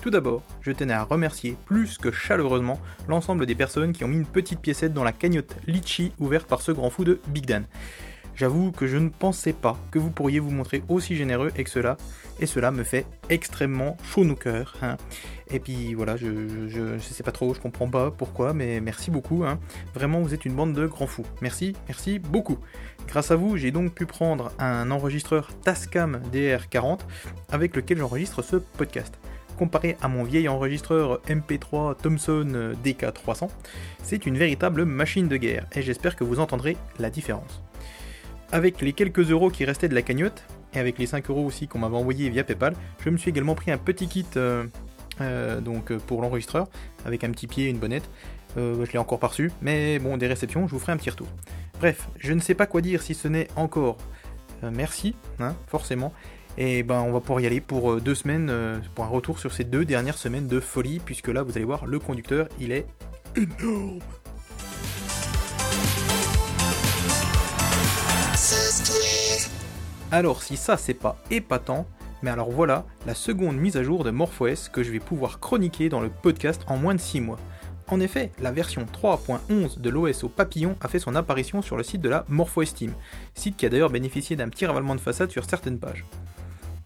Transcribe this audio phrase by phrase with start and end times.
[0.00, 4.16] Tout d'abord, je tenais à remercier plus que chaleureusement l'ensemble des personnes qui ont mis
[4.16, 7.64] une petite piécette dans la cagnotte Litchi ouverte par ce grand fou de Big Dan.
[8.34, 11.98] J'avoue que je ne pensais pas que vous pourriez vous montrer aussi généreux que cela,
[12.38, 14.76] et cela me fait extrêmement chaud au cœur.
[14.80, 14.96] hein.
[15.50, 19.10] Et puis voilà, je, je, je sais pas trop, je comprends pas pourquoi, mais merci
[19.10, 19.44] beaucoup.
[19.44, 19.58] hein.
[19.92, 21.26] Vraiment, vous êtes une bande de grands fous.
[21.42, 22.56] Merci, merci beaucoup.
[23.06, 27.00] Grâce à vous, j'ai donc pu prendre un enregistreur Tascam DR40
[27.50, 29.18] avec lequel j'enregistre ce podcast.
[29.60, 33.50] Comparé à mon vieil enregistreur MP3 Thomson DK300,
[34.02, 37.62] c'est une véritable machine de guerre et j'espère que vous entendrez la différence.
[38.52, 41.68] Avec les quelques euros qui restaient de la cagnotte, et avec les 5 euros aussi
[41.68, 44.64] qu'on m'avait envoyé via PayPal, je me suis également pris un petit kit euh,
[45.20, 46.66] euh, donc, euh, pour l'enregistreur,
[47.04, 48.08] avec un petit pied et une bonnette.
[48.56, 51.28] Je l'ai encore pas mais bon, des réceptions, je vous ferai un petit retour.
[51.80, 53.98] Bref, je ne sais pas quoi dire si ce n'est encore
[54.62, 56.14] merci, hein, forcément.
[56.58, 59.38] Et ben on va pouvoir y aller pour euh, deux semaines, euh, pour un retour
[59.38, 62.72] sur ces deux dernières semaines de folie, puisque là vous allez voir, le conducteur, il
[62.72, 62.86] est
[63.36, 64.00] énorme.
[70.10, 71.86] Alors si ça c'est pas épatant,
[72.22, 75.88] mais alors voilà la seconde mise à jour de MorphOS que je vais pouvoir chroniquer
[75.88, 77.38] dans le podcast en moins de 6 mois.
[77.86, 81.82] En effet, la version 3.11 de l'OS au papillon a fait son apparition sur le
[81.82, 82.92] site de la MorphOS Team,
[83.34, 86.04] site qui a d'ailleurs bénéficié d'un petit ravalement de façade sur certaines pages.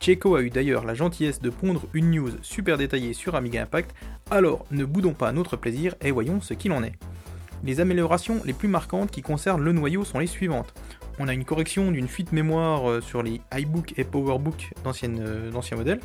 [0.05, 3.95] Checo a eu d'ailleurs la gentillesse de pondre une news super détaillée sur Amiga Impact,
[4.31, 6.93] alors ne boudons pas notre plaisir et voyons ce qu'il en est.
[7.65, 10.75] Les améliorations les plus marquantes qui concernent le noyau sont les suivantes.
[11.19, 15.77] On a une correction d'une fuite mémoire euh, sur les iBook et PowerBook euh, d'anciens
[15.79, 16.01] modèles,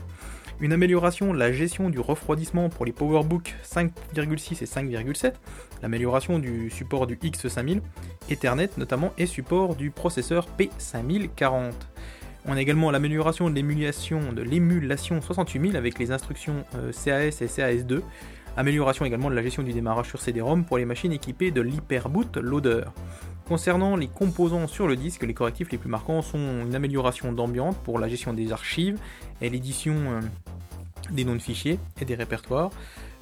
[0.62, 5.34] une amélioration de la gestion du refroidissement pour les PowerBook 5,6 et 5,7,
[5.81, 7.81] l'amélioration du support du X5000,
[8.29, 11.74] Ethernet notamment et support du processeur P5040.
[12.52, 17.46] On a également l'amélioration de l'émulation de l'émulation 68000 avec les instructions euh, CAS et
[17.46, 18.02] CAS2,
[18.58, 22.38] amélioration également de la gestion du démarrage sur CD-ROM pour les machines équipées de l'Hyperboot
[22.38, 22.86] Loader.
[23.48, 27.76] Concernant les composants sur le disque, les correctifs les plus marquants sont une amélioration d'ambiance
[27.84, 28.98] pour la gestion des archives
[29.42, 30.20] et l'édition euh,
[31.12, 32.72] des noms de fichiers et des répertoires.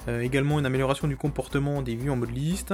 [0.08, 2.72] Euh, également une amélioration du comportement des vues en mode liste.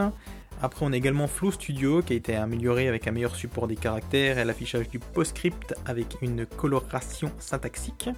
[0.62, 3.76] Après, on a également Flow Studio qui a été amélioré avec un meilleur support des
[3.76, 8.08] caractères et l'affichage du PostScript avec une coloration syntaxique.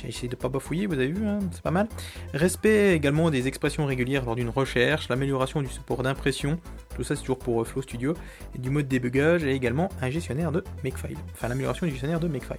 [0.00, 1.88] J'ai essayé de pas bafouiller, vous avez vu, hein, c'est pas mal.
[2.34, 6.58] Respect également des expressions régulières lors d'une recherche, l'amélioration du support d'impression,
[6.94, 8.14] tout ça c'est toujours pour euh, Flow Studio,
[8.56, 12.58] du mode débugage et également un gestionnaire de Makefile, enfin l'amélioration du gestionnaire de Makefile.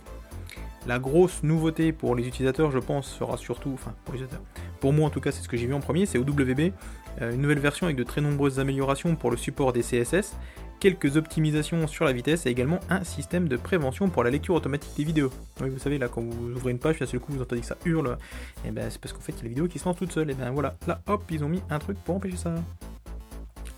[0.87, 4.45] La grosse nouveauté pour les utilisateurs, je pense, sera surtout, enfin pour les utilisateurs,
[4.79, 6.73] pour moi en tout cas c'est ce que j'ai vu en premier, c'est OWB,
[7.21, 10.35] une nouvelle version avec de très nombreuses améliorations pour le support des CSS,
[10.79, 14.91] quelques optimisations sur la vitesse et également un système de prévention pour la lecture automatique
[14.97, 15.31] des vidéos.
[15.61, 17.67] Oui, vous savez, là, quand vous ouvrez une page, d'un seul coup, vous entendez que
[17.67, 18.17] ça hurle,
[18.65, 20.11] et ben c'est parce qu'en fait, il y a les vidéos qui se lancent toutes
[20.11, 20.31] seules.
[20.31, 22.55] Et ben voilà, là, hop, ils ont mis un truc pour empêcher ça.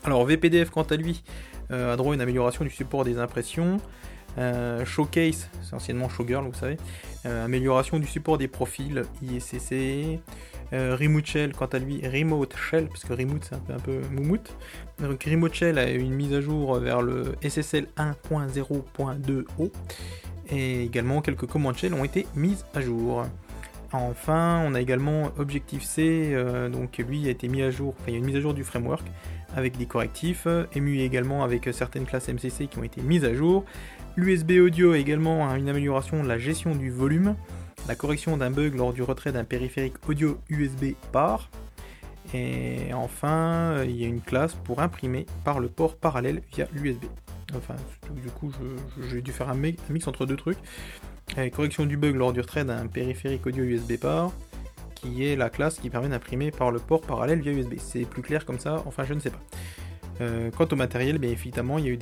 [0.04, 1.24] Alors, VPDF, quant à lui,
[1.72, 3.80] euh, a droit à une amélioration du support des impressions.
[4.38, 6.78] Euh, Showcase, c'est anciennement Showgirl, vous savez.
[7.26, 10.20] Euh, amélioration du support des profils ISCC.
[10.74, 14.14] Euh, Remote Shell, quant à lui, Remote Shell, parce que Remote c'est un peu, un
[14.14, 14.56] moumoute.
[15.00, 19.72] Donc Remote Shell a eu une mise à jour vers le SSL 1.0.2o.
[20.50, 23.26] Et également quelques commandes shell ont été mises à jour.
[23.94, 28.16] Enfin, on a également Objective-C, euh, donc lui a été mis à jour, il y
[28.16, 29.06] a une mise à jour du framework
[29.56, 33.66] avec des correctifs, ému également avec certaines classes MCC qui ont été mises à jour.
[34.16, 37.36] L'USB audio a également une amélioration de la gestion du volume,
[37.88, 41.50] la correction d'un bug lors du retrait d'un périphérique audio USB par.
[42.34, 47.04] Et enfin, il y a une classe pour imprimer par le port parallèle via l'USB.
[47.58, 47.76] Enfin,
[48.12, 48.52] du coup,
[49.10, 50.60] j'ai dû faire un mi- un mix entre deux trucs.
[51.54, 54.32] Correction du bug lors du retrait d'un périphérique audio USB par,
[54.96, 57.74] qui est la classe qui permet d'imprimer par le port parallèle via USB.
[57.78, 59.42] C'est plus clair comme ça, enfin je ne sais pas.
[60.22, 62.00] Euh, quant au matériel, bien évidemment, il y a eu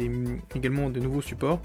[0.53, 1.61] également de nouveaux supports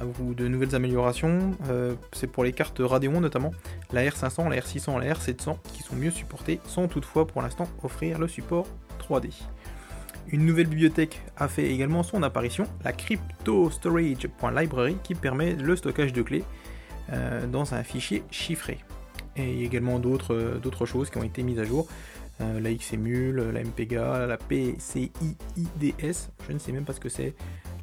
[0.00, 1.52] euh, ou de nouvelles améliorations.
[1.68, 3.52] Euh, c'est pour les cartes Radeon notamment,
[3.92, 8.18] la R500, la R600, la R700 qui sont mieux supportées sans toutefois pour l'instant offrir
[8.18, 8.66] le support
[9.00, 9.32] 3D.
[10.30, 16.20] Une nouvelle bibliothèque a fait également son apparition, la cryptostorage.library qui permet le stockage de
[16.22, 16.44] clés
[17.12, 18.78] euh, dans un fichier chiffré.
[19.36, 21.86] Et également d'autres choses qui ont été mises à jour.
[22.40, 25.08] Euh, la XEmule, la MPEGA, la PCIIDS,
[26.46, 27.34] je ne sais même pas ce que c'est.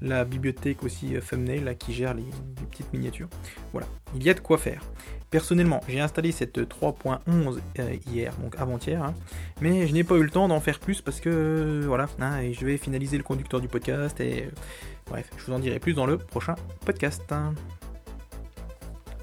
[0.02, 2.24] La bibliothèque aussi euh, Thumbnail qui gère les,
[2.72, 3.28] petites miniatures.
[3.74, 4.82] Voilà, il y a de quoi faire.
[5.30, 9.14] Personnellement, j'ai installé cette 3.11 euh, hier, donc avant-hier, hein,
[9.60, 12.66] mais je n'ai pas eu le temps d'en faire plus parce que voilà, hein, je
[12.66, 14.50] vais finaliser le conducteur du podcast et
[15.08, 16.56] bref, je vous en dirai plus dans le prochain
[16.86, 17.24] podcast.
[17.32, 17.54] hein.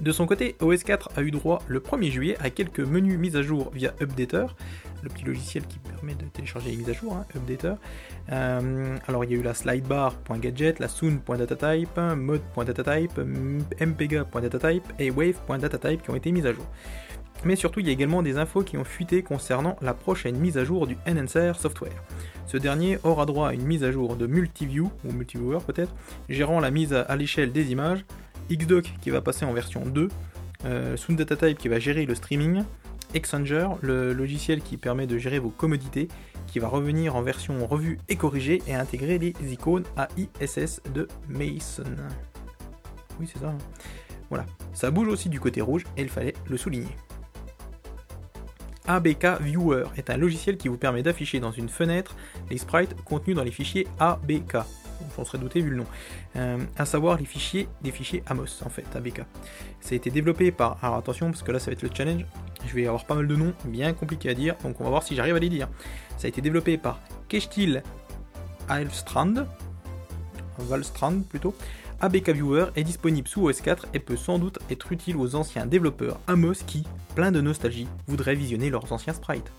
[0.03, 3.37] De son côté, OS 4 a eu droit le 1er juillet à quelques menus mises
[3.37, 4.47] à jour via Updater,
[5.01, 7.75] le petit logiciel qui permet de télécharger les mises à jour, hein, Updater.
[8.29, 13.17] Euh, alors il y a eu la slidebar.gadget, la soon.datatype, mode.datatype,
[13.79, 16.65] mpega.datatype et wave.datatype qui ont été mises à jour.
[17.45, 20.57] Mais surtout, il y a également des infos qui ont fuité concernant la prochaine mise
[20.57, 22.03] à jour du Enhancer Software.
[22.45, 25.95] Ce dernier aura droit à une mise à jour de Multiview, ou Multiviewer peut-être,
[26.27, 28.03] gérant la mise à l'échelle des images,
[28.51, 30.09] Xdoc qui va passer en version 2,
[30.65, 32.63] euh, Type qui va gérer le streaming,
[33.13, 36.07] Exchanger, le logiciel qui permet de gérer vos commodités,
[36.47, 41.83] qui va revenir en version revue et corrigée et intégrer les icônes AISS de Mason.
[43.19, 43.49] Oui, c'est ça.
[43.49, 43.57] Hein.
[44.29, 44.45] Voilà.
[44.73, 46.95] Ça bouge aussi du côté rouge et il fallait le souligner.
[48.87, 52.15] ABK Viewer est un logiciel qui vous permet d'afficher dans une fenêtre
[52.49, 54.57] les sprites contenus dans les fichiers ABK
[55.17, 55.85] on serait douté vu le nom,
[56.35, 59.21] euh, à savoir les fichiers, des fichiers Amos en fait, ABK.
[59.81, 62.25] Ça a été développé par, alors attention parce que là ça va être le challenge,
[62.65, 65.03] je vais avoir pas mal de noms bien compliqués à dire, donc on va voir
[65.03, 65.67] si j'arrive à les dire.
[66.17, 67.83] Ça a été développé par Kestil
[68.69, 69.45] Alstrand,
[70.57, 71.55] Valstrand plutôt.
[72.01, 75.65] ABK Viewer est disponible sous OS 4 et peut sans doute être utile aux anciens
[75.65, 76.83] développeurs Amos qui,
[77.15, 79.51] plein de nostalgie, voudraient visionner leurs anciens sprites.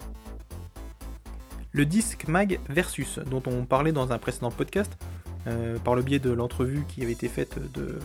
[1.73, 4.97] Le Disc Mag Versus, dont on parlait dans un précédent podcast,
[5.47, 7.99] euh, par le biais de l'entrevue qui avait été faite de,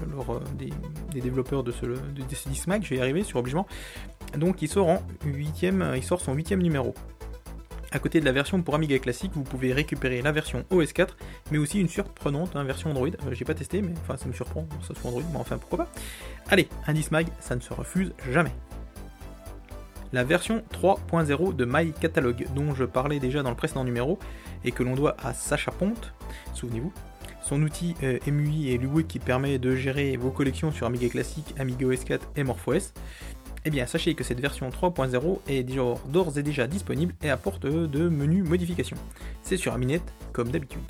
[0.58, 3.68] des, développeurs de ce, de, de je vais y arriver sur obligement.
[4.38, 5.64] Donc il sort, en 8
[5.96, 6.94] il sort son huitième numéro.
[7.92, 11.18] À côté de la version pour Amiga classique, vous pouvez récupérer la version OS 4,
[11.50, 13.08] mais aussi une surprenante hein, version Android.
[13.08, 15.86] Euh, j'ai pas testé, mais enfin ça me surprend, ça soit Android, mais enfin pourquoi
[15.86, 15.92] pas.
[16.50, 18.52] Allez, un Dismag, ça ne se refuse jamais.
[20.14, 24.20] La version 3.0 de My Catalog, dont je parlais déjà dans le précédent numéro,
[24.64, 26.14] et que l'on doit à Sacha Ponte,
[26.54, 26.94] souvenez-vous,
[27.42, 31.44] son outil euh, MUI et Luwick qui permet de gérer vos collections sur Amiga Classic,
[31.58, 32.94] Amiga OS 4 et MorphOS.
[33.66, 38.10] Eh bien, sachez que cette version 3.0 est d'ores et déjà disponible et apporte de
[38.10, 38.98] menus modifications.
[39.44, 40.02] C'est sur Aminet
[40.32, 40.82] comme d'habitude.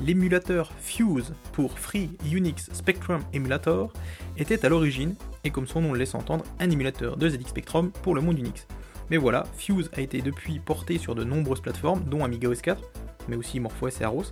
[0.00, 3.92] L'émulateur Fuse pour Free Unix Spectrum Emulator
[4.36, 7.90] était à l'origine, et comme son nom le laisse entendre, un émulateur de ZX Spectrum
[8.02, 8.66] pour le monde Unix.
[9.10, 12.80] Mais voilà, Fuse a été depuis porté sur de nombreuses plateformes, dont Amiga OS 4,
[13.28, 14.26] mais aussi MorphOS et Aros,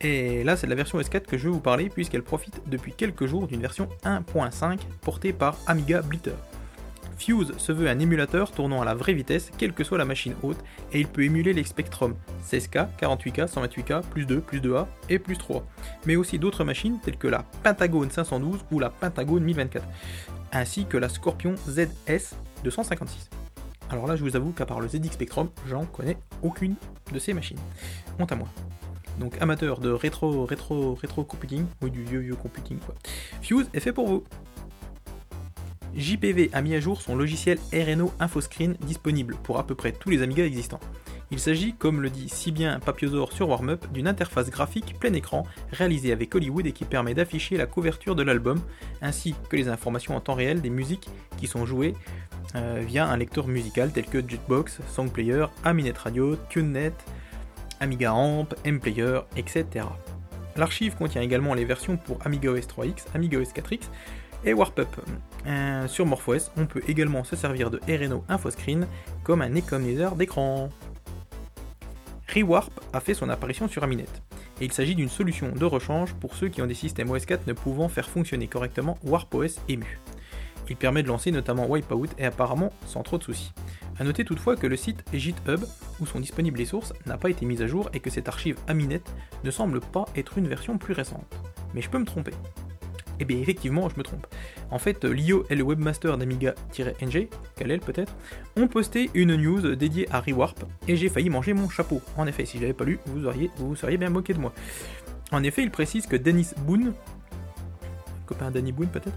[0.00, 3.26] et là, c'est la version S4 que je vais vous parler, puisqu'elle profite depuis quelques
[3.26, 6.34] jours d'une version 1.5 portée par Amiga Blitter.
[7.18, 10.34] Fuse se veut un émulateur tournant à la vraie vitesse, quelle que soit la machine
[10.42, 10.62] haute,
[10.92, 12.14] et il peut émuler les Spectrum
[12.44, 15.64] 16K, 48K, 128K, plus 2, plus 2A et plus 3,
[16.04, 19.86] mais aussi d'autres machines telles que la Pentagone 512 ou la Pentagone 1024,
[20.52, 23.30] ainsi que la Scorpion ZS 256.
[23.88, 26.74] Alors là, je vous avoue qu'à part le ZX Spectrum, j'en connais aucune
[27.12, 27.58] de ces machines.
[28.18, 28.48] Honte à moi
[29.18, 32.94] donc amateur de rétro, rétro, rétro computing, ou du vieux vieux computing quoi.
[33.40, 34.24] Fuse est fait pour vous.
[35.94, 40.10] JPV a mis à jour son logiciel RNO InfoScreen disponible pour à peu près tous
[40.10, 40.80] les Amiga existants.
[41.32, 45.44] Il s'agit, comme le dit si bien Papiosor sur Warmup, d'une interface graphique plein écran
[45.72, 48.60] réalisée avec Hollywood et qui permet d'afficher la couverture de l'album
[49.02, 51.94] ainsi que les informations en temps réel des musiques qui sont jouées
[52.54, 56.94] euh, via un lecteur musical tel que Jukebox, Songplayer, Aminet Radio, TuneNet,
[57.80, 59.86] Amiga Amp, MPlayer, etc.
[60.56, 63.82] L'archive contient également les versions pour Amiga OS 3X, Amiga OS 4X
[64.44, 64.88] et Warpup.
[65.46, 68.86] Euh, sur MorphOS, on peut également se servir de RNO InfoScreen
[69.22, 70.70] comme un économiseur d'écran.
[72.34, 74.04] Rewarp a fait son apparition sur Aminet,
[74.60, 77.46] et il s'agit d'une solution de rechange pour ceux qui ont des systèmes OS 4
[77.46, 79.98] ne pouvant faire fonctionner correctement WarpOS EMU.
[80.68, 83.52] Il permet de lancer notamment Wipeout et apparemment sans trop de soucis.
[83.98, 85.60] A noter toutefois que le site GitHub,
[86.00, 88.58] où sont disponibles les sources, n'a pas été mis à jour et que cette archive
[88.68, 89.02] Aminet
[89.42, 91.34] ne semble pas être une version plus récente.
[91.74, 92.32] Mais je peux me tromper.
[93.18, 94.26] Eh bien effectivement, je me trompe.
[94.70, 98.14] En fait, Lio et le webmaster d'Amiga-NG, Kalel peut-être,
[98.56, 102.02] ont posté une news dédiée à Rewarp et j'ai failli manger mon chapeau.
[102.16, 104.52] En effet, si je l'avais pas lu, vous, auriez, vous seriez bien moqué de moi.
[105.32, 106.92] En effet, il précise que Dennis Boone,
[108.26, 109.16] copain Danny Boone peut-être,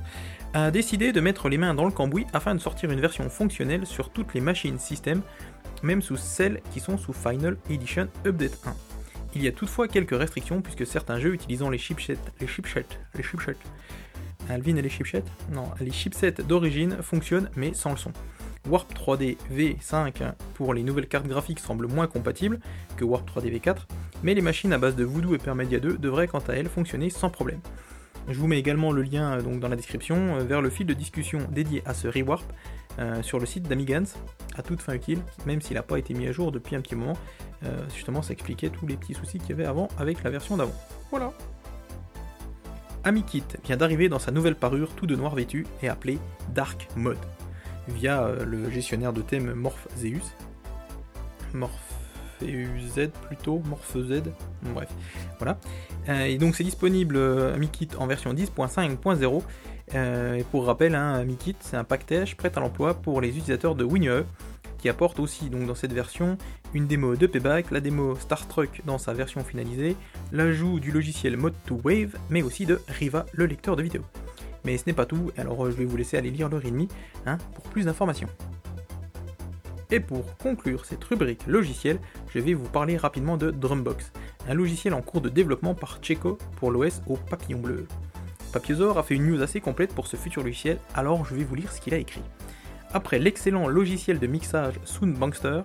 [0.54, 3.86] a décidé de mettre les mains dans le cambouis afin de sortir une version fonctionnelle
[3.86, 5.22] sur toutes les machines système,
[5.84, 8.74] même sous celles qui sont sous Final Edition Update 1.
[9.36, 13.24] Il y a toutefois quelques restrictions puisque certains jeux utilisant les chipsets, les chipsets, les
[13.24, 13.58] chipsets,
[14.50, 15.24] Alvin et les chipsets?
[15.52, 18.12] Non, les chipsets d'origine fonctionnent mais sans le son.
[18.68, 22.60] Warp 3D V5 pour les nouvelles cartes graphiques semble moins compatible
[22.98, 23.78] que Warp 3D V4,
[24.24, 27.10] mais les machines à base de Voodoo et Permedia 2 devraient quant à elles fonctionner
[27.10, 27.62] sans problème.
[28.30, 30.86] Je vous mets également le lien euh, donc, dans la description euh, vers le fil
[30.86, 32.46] de discussion dédié à ce rewarp
[33.00, 34.06] euh, sur le site d'Amigans,
[34.56, 36.96] à toute fin utile, même s'il n'a pas été mis à jour depuis un petit
[36.96, 37.18] moment.
[37.94, 40.76] justement, ça expliquait tous les petits soucis qu'il y avait avant avec la version d'avant.
[41.10, 41.34] Voilà.
[43.04, 46.20] AmiKit vient d'arriver dans sa nouvelle parure tout de noir vêtu et appelée
[46.54, 47.18] Dark Mode,
[47.88, 50.36] via le gestionnaire de thème MorphZeus.
[52.42, 54.24] MorphEZ plutôt, MorphZ,
[54.74, 54.90] bref,
[55.38, 55.58] voilà.
[56.08, 59.44] Euh, et donc c'est disponible euh, AmiKit en version 10.5.0.
[60.38, 63.84] et pour rappel, hein, AmiKit c'est un package prêt à l'emploi pour les utilisateurs de
[63.84, 64.26] WinUE
[64.80, 66.38] qui apporte aussi donc dans cette version
[66.74, 68.48] une démo de Payback, la démo Star
[68.86, 69.96] dans sa version finalisée,
[70.32, 74.02] l'ajout du logiciel Mode to Wave, mais aussi de Riva, le lecteur de vidéo.
[74.66, 76.88] Mais ce n'est pas tout, alors je vais vous laisser aller lire le README
[77.26, 78.30] hein, pour plus d'informations.
[79.92, 82.00] Et pour conclure cette rubrique logiciel,
[82.34, 84.12] je vais vous parler rapidement de Drumbox,
[84.48, 87.88] un logiciel en cours de développement par Checo pour l'OS au papillon bleu.
[88.54, 91.56] Papiosaur a fait une news assez complète pour ce futur logiciel, alors je vais vous
[91.56, 92.22] lire ce qu'il a écrit.
[92.94, 95.62] Après l'excellent logiciel de mixage Soundbankster,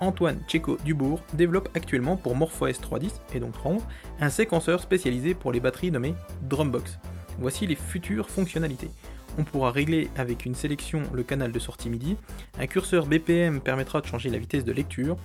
[0.00, 3.80] Antoine Checo Dubourg développe actuellement pour MorphOS 3.10 et donc 3.11
[4.20, 6.98] un séquenceur spécialisé pour les batteries nommé Drumbox.
[7.38, 8.90] Voici les futures fonctionnalités.
[9.38, 12.16] On pourra régler avec une sélection le canal de sortie MIDI,
[12.58, 15.16] un curseur BPM permettra de changer la vitesse de lecture,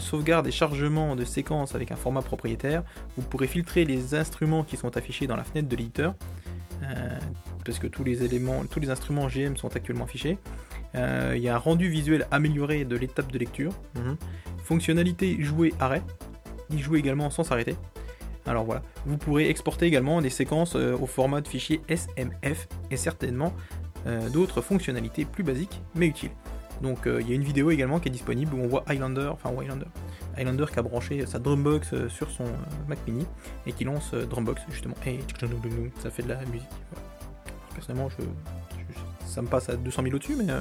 [0.00, 2.82] sauvegarde et chargement de séquences avec un format propriétaire,
[3.16, 6.14] vous pourrez filtrer les instruments qui sont affichés dans la fenêtre de l'éditeur,
[6.82, 7.18] euh,
[7.64, 10.38] parce que tous les éléments, tous les instruments GM sont actuellement affichés.
[10.94, 13.72] Euh, il y a un rendu visuel amélioré de l'étape de lecture.
[13.96, 14.16] Mhm.
[14.64, 16.02] Fonctionnalité jouer arrêt.
[16.70, 17.76] Il joue également sans s'arrêter.
[18.50, 22.96] Alors voilà, vous pourrez exporter également des séquences euh, au format de fichier SMF et
[22.96, 23.52] certainement
[24.32, 26.30] d'autres fonctionnalités plus basiques mais utiles.
[26.80, 29.50] Donc il y a une vidéo également qui est disponible où on voit Highlander, enfin
[29.50, 29.84] Highlander,
[30.38, 32.46] Highlander qui a branché sa Drumbox sur son
[32.88, 33.26] Mac Mini
[33.66, 35.18] et qui lance Drumbox justement et
[36.02, 36.66] ça fait de la musique
[37.74, 38.08] personnellement,
[39.26, 40.60] ça me passe à 200 000 au-dessus, mais euh,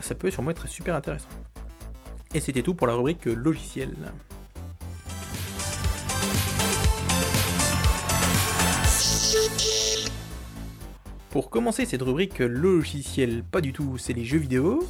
[0.00, 1.28] ça peut sûrement être super intéressant.
[2.34, 3.94] Et c'était tout pour la rubrique logiciel.
[11.36, 14.82] Pour commencer cette rubrique logiciel, pas du tout, c'est les jeux vidéo.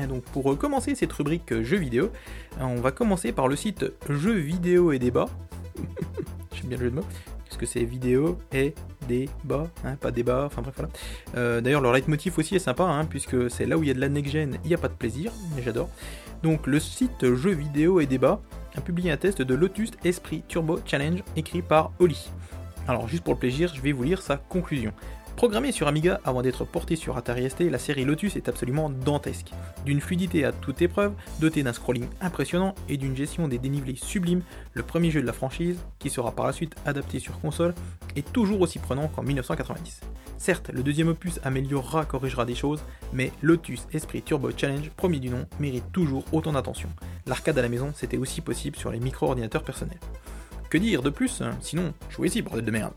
[0.00, 2.12] Et donc pour commencer cette rubrique jeux vidéo,
[2.60, 5.28] on va commencer par le site Jeux vidéo et débat.
[6.52, 7.06] J'aime bien le jeu de mots
[7.58, 8.74] que c'est vidéo et
[9.08, 10.90] débat, hein, pas débat, enfin bref voilà.
[11.36, 13.94] Euh, d'ailleurs le leitmotiv aussi est sympa, hein, puisque c'est là où il y a
[13.94, 15.88] de la next-gen, il n'y a pas de plaisir, mais j'adore.
[16.44, 18.40] Donc le site jeux vidéo et débat
[18.76, 22.30] a publié un test de Lotus Esprit Turbo Challenge écrit par Oli.
[22.86, 24.92] Alors juste pour le plaisir, je vais vous lire sa conclusion.
[25.36, 29.50] Programmée sur Amiga avant d'être portée sur Atari ST, la série Lotus est absolument dantesque.
[29.84, 34.42] D'une fluidité à toute épreuve, dotée d'un scrolling impressionnant et d'une gestion des dénivelés sublime,
[34.72, 37.74] le premier jeu de la franchise, qui sera par la suite adapté sur console,
[38.14, 40.00] est toujours aussi prenant qu'en 1990.
[40.38, 45.30] Certes, le deuxième opus améliorera, corrigera des choses, mais Lotus Esprit Turbo Challenge, premier du
[45.30, 46.88] nom, mérite toujours autant d'attention.
[47.26, 50.00] L'arcade à la maison, c'était aussi possible sur les micro-ordinateurs personnels.
[50.70, 51.42] Que dire de plus?
[51.60, 52.92] Sinon, jouez-y, bordel de merde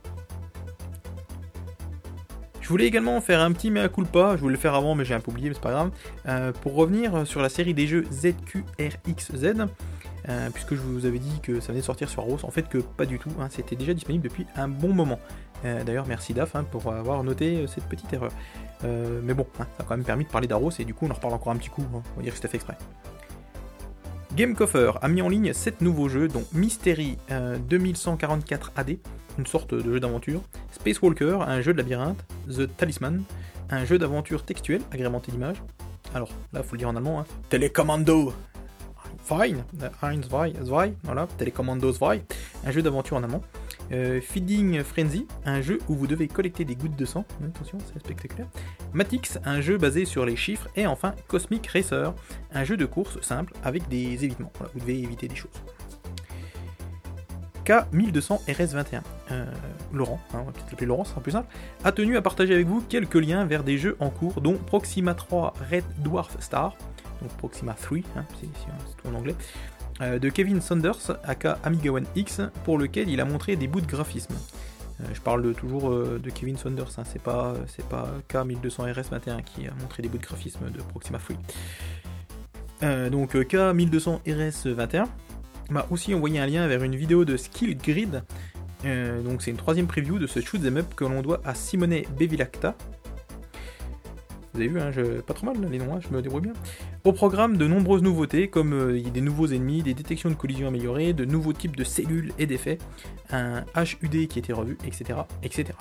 [2.66, 5.14] je voulais également faire un petit mea culpa, je voulais le faire avant mais j'ai
[5.14, 5.92] un peu oublié mais c'est pas grave,
[6.28, 9.68] euh, pour revenir sur la série des jeux ZQRXZ,
[10.28, 12.68] euh, puisque je vous avais dit que ça venait de sortir sur Arros, en fait
[12.68, 15.20] que pas du tout, hein, c'était déjà disponible depuis un bon moment.
[15.64, 18.32] Euh, d'ailleurs merci DAF hein, pour avoir noté cette petite erreur.
[18.82, 21.12] mais bon, hein, ça a quand même permis de parler d'Arros et du coup on
[21.12, 22.78] en reparle encore un petit coup, on va dire que c'était fait exprès.
[24.36, 28.98] GameCoffer a mis en ligne 7 nouveaux jeux, dont Mystery 2144 AD,
[29.38, 33.24] une sorte de jeu d'aventure, Space Walker, un jeu de labyrinthe, The Talisman,
[33.70, 35.62] un jeu d'aventure textuel agrémenté d'images.
[36.14, 37.26] Alors là, faut le dire en allemand, hein.
[37.50, 38.34] Telecommando
[39.24, 39.64] Fine,
[40.04, 40.66] 1, 2, 2,
[41.04, 41.98] voilà, Telecommando 2,
[42.66, 43.42] un jeu d'aventure en allemand.
[43.92, 48.00] Euh, Feeding Frenzy, un jeu où vous devez collecter des gouttes de sang, attention, c'est
[48.00, 48.48] spectaculaire.
[48.94, 50.68] Matix, un jeu basé sur les chiffres.
[50.76, 52.14] Et enfin, Cosmic Racer,
[52.54, 54.52] un jeu de course simple avec des évitements.
[54.74, 55.52] vous devez éviter des choses.
[57.66, 59.02] K1200 RS21.
[59.32, 59.46] Euh,
[59.92, 61.48] Laurent, hein, on va peut-être Laurent, plus simple,
[61.84, 65.14] a tenu à partager avec vous quelques liens vers des jeux en cours, dont Proxima
[65.16, 66.76] 3 Red Dwarf Star,
[67.22, 68.48] donc Proxima 3, hein, c'est
[69.02, 69.36] tout en anglais,
[70.02, 73.82] euh, de Kevin Saunders, aka Amiga One X, pour lequel il a montré des bouts
[73.82, 74.36] de graphisme.
[75.02, 77.56] Euh, je parle toujours de Kevin Saunders, hein, c'est pas,
[77.90, 83.10] pas K1200RS21 qui a montré des bouts de graphisme de Proxima 3.
[83.10, 85.08] donc K1200RS21
[85.70, 88.24] m'a aussi envoyé un lien vers une vidéo de Skill Grid.
[88.86, 91.56] Euh, donc c'est une troisième preview de ce shoot them up que l'on doit à
[91.56, 92.76] Simone Bevilacta,
[94.56, 94.92] vous avez vu, hein,
[95.28, 96.54] pas trop mal les noms, hein, je me débrouille bien.
[97.04, 101.12] Au programme, de nombreuses nouveautés, comme euh, des nouveaux ennemis, des détections de collisions améliorées,
[101.12, 102.78] de nouveaux types de cellules et d'effets,
[103.32, 105.20] un HUD qui a été revu, etc.
[105.44, 105.74] etc.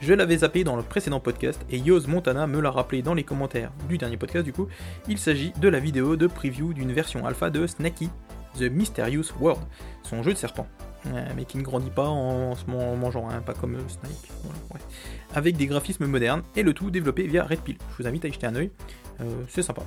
[0.00, 3.22] Je l'avais zappé dans le précédent podcast et Yoz Montana me l'a rappelé dans les
[3.22, 4.66] commentaires du dernier podcast du coup.
[5.08, 8.08] Il s'agit de la vidéo de preview d'une version alpha de Snacky,
[8.58, 9.62] The Mysterious World,
[10.02, 10.66] son jeu de serpent.
[11.06, 14.30] Euh, mais qui ne grandit pas en, se mangeant, hein, pas comme Snake.
[15.34, 17.76] Avec des graphismes modernes et le tout développé via Red Pill.
[17.90, 18.70] Je vous invite à y jeter un oeil,
[19.48, 19.82] c'est sympa.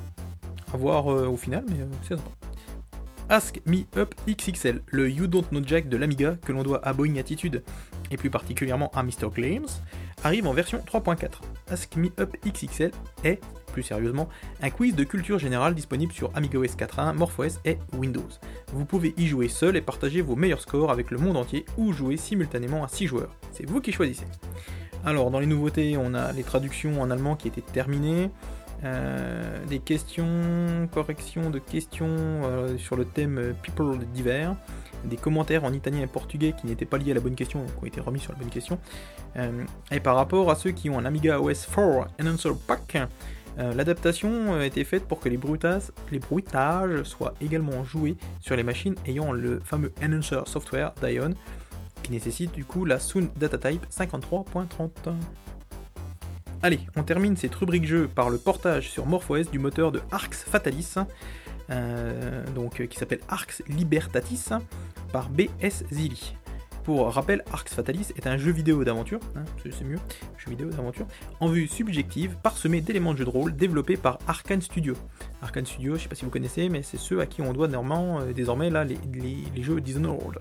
[0.71, 2.29] À voir au final, mais c'est sympa.
[3.29, 6.93] Ask Me Up XXL, le You Don't Know Jack de l'Amiga que l'on doit à
[6.93, 7.63] Boeing Attitude
[8.11, 9.31] et plus particulièrement à Mr.
[9.33, 9.81] Claims,
[10.23, 11.27] arrive en version 3.4.
[11.69, 12.91] Ask Me Up XXL
[13.23, 13.39] est,
[13.71, 14.29] plus sérieusement,
[14.61, 18.21] un quiz de culture générale disponible sur AmigaOS 4.1, MorphOS et Windows.
[18.71, 21.91] Vous pouvez y jouer seul et partager vos meilleurs scores avec le monde entier ou
[21.91, 23.35] jouer simultanément à 6 joueurs.
[23.51, 24.25] C'est vous qui choisissez.
[25.05, 28.29] Alors, dans les nouveautés, on a les traductions en allemand qui étaient terminées.
[28.85, 34.55] Euh, des questions, corrections de questions euh, sur le thème People divers,
[35.05, 37.85] des commentaires en italien et portugais qui n'étaient pas liés à la bonne question, ont
[37.85, 38.79] été remis sur la bonne question.
[39.37, 42.97] Euh, et par rapport à ceux qui ont un Amiga OS 4 Enhancer Pack,
[43.57, 45.39] l'adaptation a été faite pour que les,
[46.11, 51.35] les bruitages soient également joués sur les machines ayant le fameux Enhancer Software d'Ion,
[52.01, 55.13] qui nécessite du coup la Sound Data Type 53.30.
[56.65, 60.45] Allez, on termine cette rubrique jeu par le portage sur MorphOS du moteur de Arx
[60.45, 60.93] Fatalis,
[61.69, 64.45] euh, donc, euh, qui s'appelle Arx Libertatis,
[65.11, 66.35] par BS Zilli.
[66.85, 69.99] Pour rappel, Arx Fatalis est un jeu vidéo d'aventure, hein, c'est mieux,
[70.37, 71.05] jeu vidéo d'aventure,
[71.41, 74.93] en vue subjective, parsemé d'éléments de jeu de rôle développés par Arkane Studio.
[75.41, 77.67] Arkane Studio, je sais pas si vous connaissez, mais c'est ceux à qui on doit
[77.67, 78.97] normalement, euh, désormais là, les,
[79.53, 80.39] les jeux Dishonored.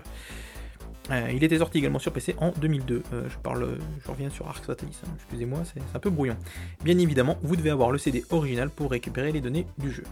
[1.11, 3.03] Euh, il était sorti également sur PC en 2002.
[3.13, 5.09] Euh, je parle, je reviens sur Arc Satalis, hein.
[5.15, 6.37] excusez-moi, c'est un peu brouillon.
[6.83, 10.03] Bien évidemment, vous devez avoir le CD original pour récupérer les données du jeu.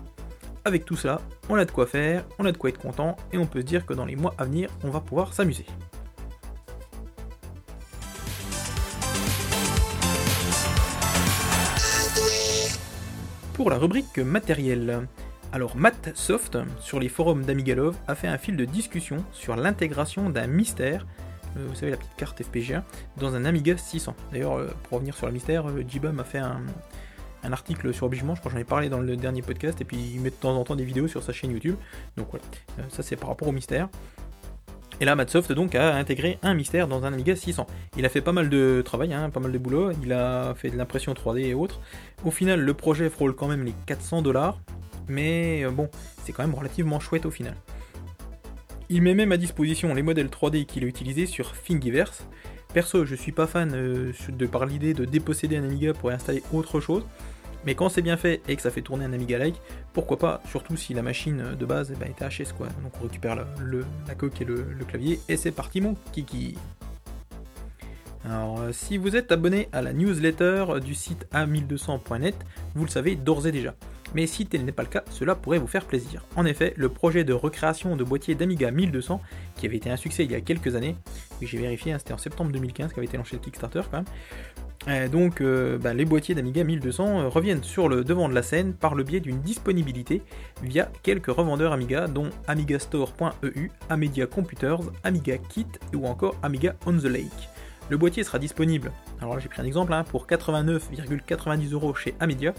[0.66, 3.38] Avec tout cela, on a de quoi faire, on a de quoi être content, et
[3.38, 5.66] on peut se dire que dans les mois à venir, on va pouvoir s'amuser.
[13.54, 15.08] Pour la rubrique matériel,
[15.54, 20.30] alors Matt Soft, sur les forums d'Amigalove, a fait un fil de discussion sur l'intégration
[20.30, 21.06] d'un mystère,
[21.58, 22.86] euh, vous savez la petite carte FPGA,
[23.18, 24.16] dans un Amiga 600.
[24.32, 26.62] D'ailleurs, euh, pour revenir sur le mystère, euh, Jiba m'a fait un,
[27.52, 29.98] article sur Obligement, je crois que j'en ai parlé dans le dernier podcast, et puis
[29.98, 31.76] il met de temps en temps des vidéos sur sa chaîne YouTube.
[32.16, 32.46] Donc voilà,
[32.90, 33.90] ça c'est par rapport au mystère.
[35.02, 37.66] Et là, Soft donc a intégré un mystère dans un Amiga 600.
[37.98, 40.70] Il a fait pas mal de travail, hein, pas mal de boulot, il a fait
[40.70, 41.82] de l'impression 3D et autres.
[42.24, 44.60] Au final, le projet frôle quand même les 400 dollars,
[45.12, 45.90] mais euh, bon,
[46.24, 47.56] c'est quand même relativement chouette au final.
[48.90, 52.26] Il met même à disposition les modèles 3D qu'il a utilisés sur Thingiverse.
[52.74, 56.14] Perso, je suis pas fan euh, de par l'idée de déposséder un Amiga pour y
[56.14, 57.06] installer autre chose,
[57.66, 59.62] mais quand c'est bien fait et que ça fait tourner un Amiga-like,
[59.94, 62.68] pourquoi pas, surtout si la machine de base bah, était HS quoi.
[62.84, 66.56] Donc on récupère la coque et le, le clavier, et c'est parti mon kiki
[68.24, 72.36] alors, euh, si vous êtes abonné à la newsletter du site a1200.net,
[72.76, 73.74] vous le savez d'ores et déjà
[74.14, 76.26] mais si tel n'est pas le cas, cela pourrait vous faire plaisir.
[76.36, 79.22] En effet, le projet de recréation de boîtier d'Amiga 1200,
[79.56, 80.96] qui avait été un succès il y a quelques années,
[81.42, 84.06] j'ai vérifié, hein, c'était en septembre 2015 qu'avait été lancé le Kickstarter quand même,
[84.88, 88.42] euh, donc euh, bah, les boîtiers d'Amiga 1200 euh, reviennent sur le devant de la
[88.42, 90.24] scène par le biais d'une disponibilité
[90.64, 97.06] via quelques revendeurs Amiga dont amigastore.eu, Amedia Computers, Amiga Kit ou encore Amiga on the
[97.06, 97.50] Lake.
[97.92, 102.16] Le boîtier sera disponible, alors là j'ai pris un exemple, hein, pour 89,90 euros chez
[102.22, 102.54] Amedia,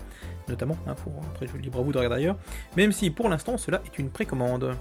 [0.47, 0.95] notamment, hein,
[1.35, 2.37] après je le libre à vous de regarder ailleurs,
[2.77, 4.77] même si pour l'instant cela est une précommande.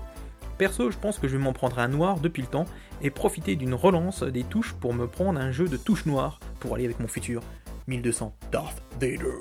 [0.57, 2.65] Perso, je pense que je vais m'en prendre un noir depuis le temps
[3.01, 6.75] et profiter d'une relance des touches pour me prendre un jeu de touches noires pour
[6.75, 7.41] aller avec mon futur
[7.87, 9.37] 1200 Darth Vader.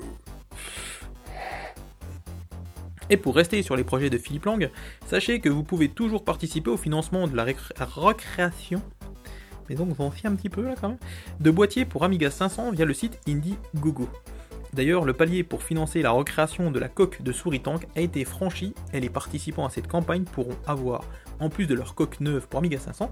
[3.09, 4.71] Et pour rester sur les projets de Philippe Lang,
[5.07, 7.45] sachez que vous pouvez toujours participer au financement de la
[7.77, 8.81] recréation
[9.75, 10.97] donc vous en fiez un petit peu là quand même,
[11.39, 14.09] de boîtiers pour Amiga 500 via le site Indiegogo.
[14.73, 18.23] D'ailleurs, le palier pour financer la recréation de la coque de souris tank a été
[18.23, 21.03] franchi et les participants à cette campagne pourront avoir,
[21.41, 23.11] en plus de leur coque neuve pour Amiga 500,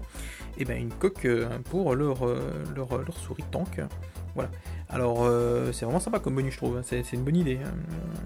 [0.56, 2.40] et ben une coque euh, pour leur, euh,
[2.74, 3.80] leur, leur souris tank.
[4.34, 4.50] Voilà.
[4.88, 6.78] Alors, euh, c'est vraiment sympa comme bonus, je trouve.
[6.78, 6.82] Hein.
[6.82, 7.58] C'est, une bonne idée.
[7.62, 7.70] Hein.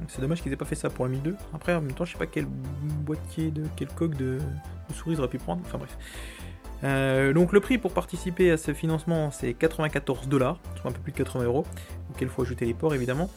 [0.08, 1.34] C'est dommage qu'ils aient pas fait ça pour la 1002.
[1.54, 4.38] Après, en même temps, je sais pas quel boîtier de quelle coque de,
[4.88, 5.62] de souris ils auraient pu prendre.
[5.64, 5.96] Enfin bref.
[6.82, 11.00] Euh, donc le prix pour participer à ce financement c'est 94 dollars, soit un peu
[11.00, 11.64] plus de 80 euros,
[12.10, 13.30] auquel il faut ajouter les ports évidemment,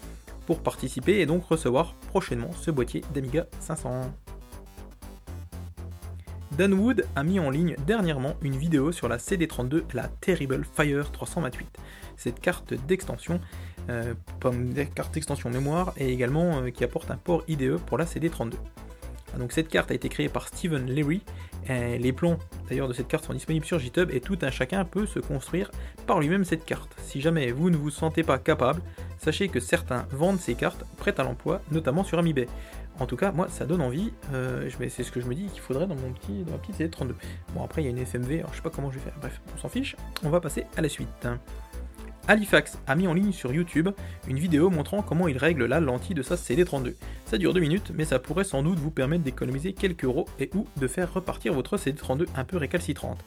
[0.46, 4.12] pour participer et donc recevoir prochainement ce boîtier d'Amiga 500.
[6.58, 11.12] Dan Wood a mis en ligne dernièrement une vidéo sur la CD32, la Terrible Fire
[11.12, 11.68] 328.
[12.16, 13.40] Cette carte d'extension,
[13.90, 14.16] euh,
[14.96, 18.54] carte d'extension mémoire, et également euh, qui apporte un port IDE pour la CD32.
[19.38, 21.22] Donc cette carte a été créée par Steven Leary
[21.70, 22.38] les plans
[22.70, 25.72] d'ailleurs de cette carte sont disponibles sur GitHub et tout un chacun peut se construire
[26.06, 26.96] par lui-même cette carte.
[27.04, 28.82] Si jamais vous ne vous sentez pas capable,
[29.18, 32.48] sachez que certains vendent ces cartes prêtes à l'emploi, notamment sur Amibay.
[33.00, 34.12] En tout cas, moi, ça donne envie.
[34.34, 36.80] Euh, c'est ce que je me dis qu'il faudrait dans mon petit, dans ma petite
[36.80, 37.14] CD32.
[37.54, 39.14] Bon, après, il y a une FMV, alors je sais pas comment je vais faire.
[39.20, 39.96] Bref, on s'en fiche.
[40.24, 41.28] On va passer à la suite.
[42.28, 43.90] Halifax a mis en ligne sur YouTube
[44.28, 46.96] une vidéo montrant comment il règle la lentille de sa CD32.
[47.26, 50.50] Ça dure 2 minutes, mais ça pourrait sans doute vous permettre d'économiser quelques euros et
[50.54, 53.24] ou de faire repartir votre CD32 un peu récalcitrante.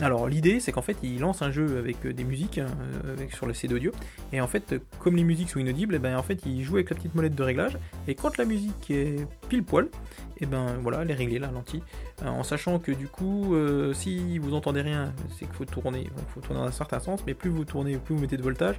[0.00, 3.46] Alors l'idée c'est qu'en fait il lance un jeu avec euh, des musiques euh, sur
[3.46, 3.90] le CD audio
[4.32, 6.76] et en fait comme les musiques sont inaudibles, et eh ben en fait il joue
[6.76, 7.78] avec la petite molette de réglage.
[8.06, 11.50] Et quand la musique est pile poil, et eh ben voilà elle est réglée la
[11.50, 11.82] lentille.
[12.22, 13.56] Euh, en sachant que du coup
[13.92, 17.20] si vous entendez rien c'est qu'il faut tourner, il faut tourner dans un certain sens.
[17.26, 18.76] Mais plus vous tournez plus vous mettez de voltage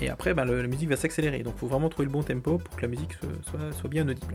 [0.00, 2.58] et après ben, la musique va s'accélérer donc il faut vraiment trouver le bon tempo
[2.58, 4.34] pour que la musique soit, bien audible.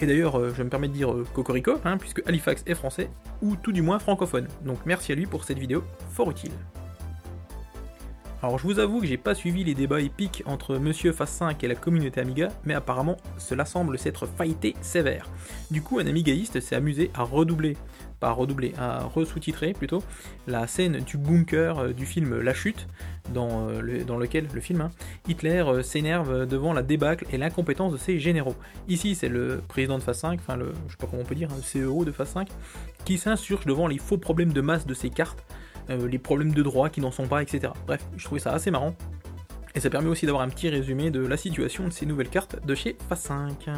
[0.00, 3.10] Et d'ailleurs, euh, je me permets de dire euh, Cocorico, hein, puisque Halifax est français,
[3.42, 4.48] ou tout du moins francophone.
[4.64, 6.52] Donc merci à lui pour cette vidéo fort utile.
[8.42, 11.62] Alors je vous avoue que j'ai pas suivi les débats épiques entre Monsieur Phase 5
[11.62, 15.28] et la communauté Amiga, mais apparemment cela semble s'être fighté sévère.
[15.70, 17.76] Du coup un amigaïste s'est amusé à redoubler,
[18.18, 20.02] pas redoubler, à re-sous-titrer plutôt,
[20.46, 22.86] la scène du bunker euh, du film La Chute,
[23.34, 24.90] dans, euh, lequel, le film, hein,
[25.28, 28.56] Hitler euh, s'énerve devant la débâcle et l'incompétence de ses généraux.
[28.88, 31.34] Ici c'est le président de Phase 5, enfin le, je sais pas comment on peut
[31.34, 32.48] dire, le CEO de Phase 5,
[33.04, 35.44] qui s'insurge devant les faux problèmes de masse de ses cartes,
[35.90, 37.72] euh, les problèmes de droit qui n'en sont pas, etc.
[37.86, 38.94] Bref, je trouvais ça assez marrant.
[39.74, 42.64] Et ça permet aussi d'avoir un petit résumé de la situation de ces nouvelles cartes
[42.64, 43.70] de chez Phase 5.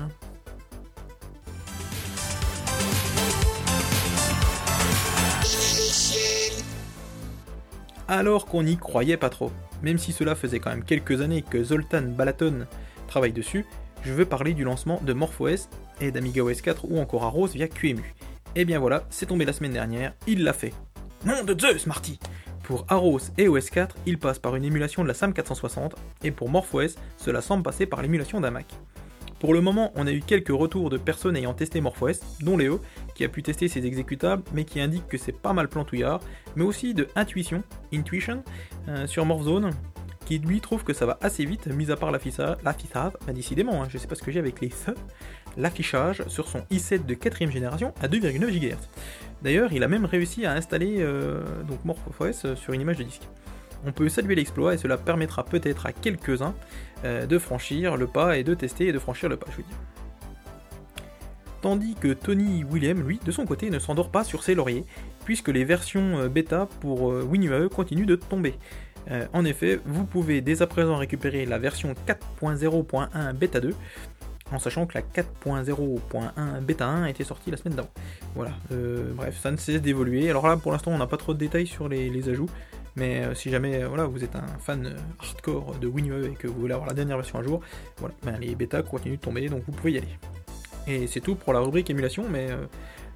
[8.09, 9.51] Alors qu'on n'y croyait pas trop,
[9.83, 12.67] même si cela faisait quand même quelques années que Zoltan Balaton
[13.07, 13.65] travaille dessus,
[14.03, 15.69] je veux parler du lancement de MorphOS
[16.01, 18.03] et d'Amiga OS 4 ou encore Arros via QEMU.
[18.55, 20.75] Et eh bien voilà, c'est tombé la semaine dernière, il l'a fait.
[21.25, 22.19] Nom de Zeus, Marty
[22.65, 26.51] Pour Aros et OS4, il passe par une émulation de la SAM 460, et pour
[26.51, 28.67] MorphOS, cela semble passer par l'émulation d'un Mac.
[29.39, 32.81] Pour le moment, on a eu quelques retours de personnes ayant testé MorphOS, dont Léo,
[33.15, 36.21] qui a pu tester ses exécutables, mais qui indique que c'est pas mal plantouillard,
[36.57, 37.63] mais aussi de Intuition,
[37.95, 38.43] Intuition,
[38.89, 39.71] euh, sur MorphZone,
[40.25, 43.87] qui lui trouve que ça va assez vite, mis à part l'affichage, bah décidément, hein,
[43.89, 44.71] je sais pas ce que j'ai avec les
[45.57, 48.89] l'affichage sur son i7 de 4ème génération à 2,9 GHz.
[49.43, 53.05] D'ailleurs, il a même réussi à installer euh, donc MorphOS euh, sur une image de
[53.05, 53.29] disque.
[53.85, 56.55] On peut saluer l'exploit et cela permettra peut-être à quelques-uns
[57.05, 59.65] euh, de franchir le pas et de tester et de franchir le pas, je veux
[59.65, 59.77] dire.
[61.61, 64.85] Tandis que Tony William, lui, de son côté, ne s'endort pas sur ses lauriers,
[65.25, 68.55] puisque les versions bêta pour WinUAE continuent de tomber.
[69.33, 73.77] en effet, vous pouvez dès à présent récupérer la version 4.0.1 bêta 2,
[74.53, 77.91] en sachant que la 4.0.1 bêta 1 était sortie la semaine d'avant.
[78.35, 80.29] Voilà, euh, bref, ça ne cesse d'évoluer.
[80.31, 82.51] Alors là, pour l'instant, on n'a pas trop de détails sur les, ajouts,
[82.97, 86.47] mais euh, si jamais euh, voilà, vous êtes un fan hardcore de WinUE et que
[86.47, 87.61] vous voulez avoir la dernière version à jour,
[87.99, 90.19] voilà, ben, les bêtas continuent de tomber, donc vous pouvez y aller.
[90.87, 92.49] Et c'est tout pour la rubrique émulation, mais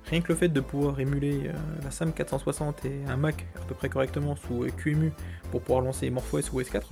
[0.08, 1.50] rien que le fait de pouvoir émuler
[1.82, 5.10] la SAM 460 et un Mac à peu près correctement sous QEMU
[5.50, 6.82] pour pouvoir lancer MorphOS ou OS4,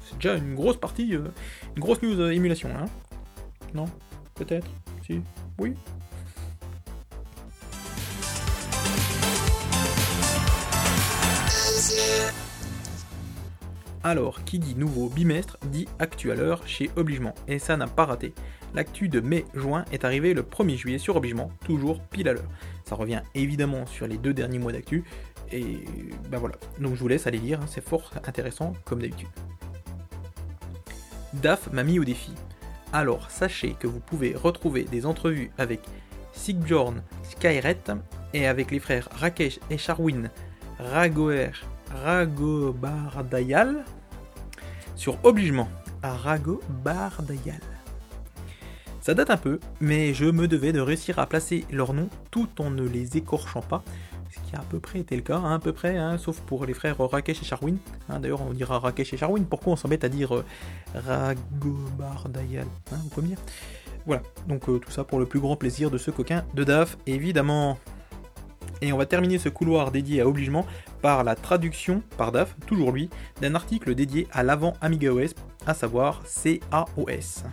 [0.00, 1.30] c'est déjà une grosse partie, une
[1.78, 2.68] grosse news émulation.
[2.76, 2.86] Hein.
[3.74, 3.86] Non
[4.34, 4.68] Peut-être
[5.04, 5.20] Si
[5.58, 5.74] Oui
[14.04, 16.30] Alors, qui dit nouveau bimestre dit actu
[16.66, 18.34] chez Obligement, et ça n'a pas raté.
[18.74, 22.50] L'actu de mai-juin est arrivé le 1er juillet sur Obligement, toujours pile à l'heure.
[22.84, 25.04] Ça revient évidemment sur les deux derniers mois d'actu,
[25.50, 25.84] et
[26.28, 26.56] ben voilà.
[26.80, 29.28] Donc je vous laisse aller lire, hein, c'est fort intéressant comme d'habitude.
[31.32, 32.32] DAF m'a mis au défi
[32.94, 35.80] alors sachez que vous pouvez retrouver des entrevues avec
[36.32, 37.82] Sigbjorn Skyret
[38.32, 40.30] et avec les frères Rakesh et Charwin
[40.78, 41.50] Ragoer
[42.04, 43.84] Ragobardayal
[44.94, 45.68] sur Obligement
[46.02, 47.60] à Ragobardayal.
[49.00, 52.48] Ça date un peu, mais je me devais de réussir à placer leurs noms tout
[52.60, 53.82] en ne les écorchant pas,
[54.34, 56.40] ce qui a à peu près été le cas, hein, à peu près, hein, sauf
[56.40, 57.76] pour les frères Rakesh et Charwin.
[58.08, 59.44] Hein, d'ailleurs, on dira Rakesh et Charwin.
[59.44, 60.44] Pourquoi on s'embête à dire euh,
[60.94, 62.66] Ragobardayal
[63.14, 63.38] Vous dire
[64.06, 66.96] Voilà, donc euh, tout ça pour le plus grand plaisir de ce coquin de DAF,
[67.06, 67.78] évidemment.
[68.82, 70.66] Et on va terminer ce couloir dédié à Obligement
[71.00, 73.08] par la traduction, par DAF, toujours lui,
[73.40, 75.34] d'un article dédié à l'avant Amiga OS,
[75.66, 77.44] à savoir CAOS.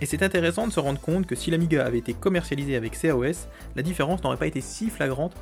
[0.00, 3.48] Et c'est intéressant de se rendre compte que si l'Amiga avait été commercialisé avec CAOS,
[3.74, 5.34] la différence n'aurait pas été si flagrante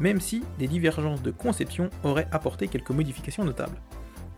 [0.00, 3.76] même si des divergences de conception auraient apporté quelques modifications notables.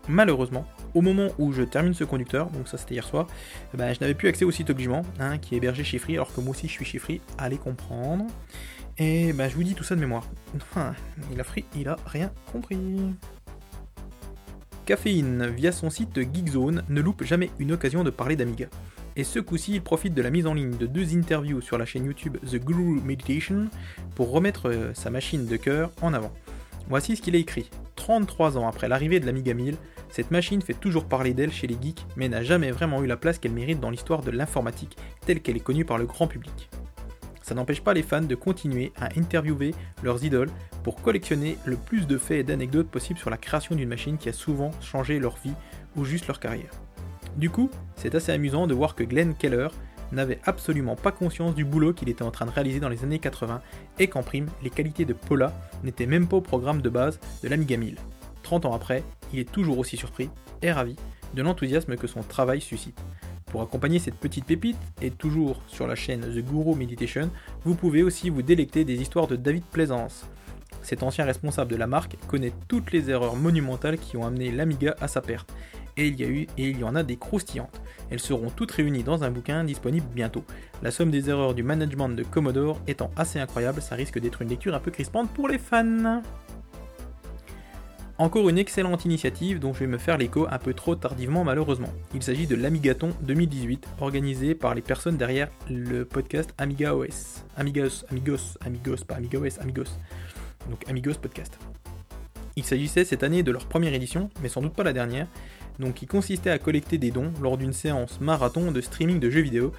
[0.09, 3.27] Malheureusement, au moment où je termine ce conducteur, donc ça c'était hier soir,
[3.75, 6.15] eh ben, je n'avais plus accès au site Obligement, hein, qui est hébergé chez Free,
[6.15, 8.27] alors que moi aussi je suis chez Free, allez comprendre.
[8.99, 10.25] Et ben, je vous dis tout ça de mémoire.
[10.57, 10.95] Enfin,
[11.33, 11.45] il a
[11.77, 12.79] il a rien compris.
[14.87, 18.69] Caféine, via son site Geekzone, ne loupe jamais une occasion de parler d'Amiga.
[19.19, 21.87] Et ce coup-ci, il profite de la mise en ligne de deux interviews sur la
[21.87, 23.69] chaîne YouTube The Guru Meditation
[24.15, 26.33] pour remettre euh, sa machine de cœur en avant.
[26.89, 27.71] Voici ce qu'il a écrit.
[27.97, 29.77] 33 ans après l'arrivée de l'Amiga 1000,
[30.11, 33.17] cette machine fait toujours parler d'elle chez les geeks, mais n'a jamais vraiment eu la
[33.17, 36.69] place qu'elle mérite dans l'histoire de l'informatique telle qu'elle est connue par le grand public.
[37.43, 40.51] Ça n'empêche pas les fans de continuer à interviewer leurs idoles
[40.83, 44.29] pour collectionner le plus de faits et d'anecdotes possibles sur la création d'une machine qui
[44.29, 45.55] a souvent changé leur vie
[45.97, 46.71] ou juste leur carrière.
[47.37, 49.69] Du coup, c'est assez amusant de voir que Glenn Keller
[50.13, 53.19] n'avait absolument pas conscience du boulot qu'il était en train de réaliser dans les années
[53.19, 53.61] 80
[53.99, 55.53] et qu'en prime, les qualités de Paula
[55.85, 57.97] n'étaient même pas au programme de base de l'Amiga 1000.
[58.43, 60.31] 30 ans après, il est toujours aussi surpris
[60.63, 60.97] et ravi
[61.35, 62.99] de l'enthousiasme que son travail suscite.
[63.47, 67.31] Pour accompagner cette petite pépite, et toujours sur la chaîne The Guru Meditation,
[67.65, 70.27] vous pouvez aussi vous délecter des histoires de David Plaisance.
[70.83, 74.95] Cet ancien responsable de la marque connaît toutes les erreurs monumentales qui ont amené l'Amiga
[75.01, 75.53] à sa perte,
[75.97, 77.81] et il y a eu et il y en a des croustillantes.
[78.11, 80.45] Elles seront toutes réunies dans un bouquin disponible bientôt.
[80.83, 84.49] La somme des erreurs du management de Commodore étant assez incroyable, ça risque d'être une
[84.49, 86.23] lecture un peu crispante pour les fans.
[88.19, 91.93] Encore une excellente initiative dont je vais me faire l'écho un peu trop tardivement malheureusement.
[92.15, 97.45] Il s'agit de l'Amigaton 2018, organisé par les personnes derrière le podcast Amiga OS.
[97.59, 99.99] Amigos, Amigos, Amigos, pas Amiga OS, Amigos.
[100.71, 101.59] Donc Amigos Podcast.
[102.57, 105.27] Il s'agissait cette année de leur première édition, mais sans doute pas la dernière,
[105.79, 109.41] donc qui consistait à collecter des dons lors d'une séance marathon de streaming de jeux
[109.41, 109.73] vidéo,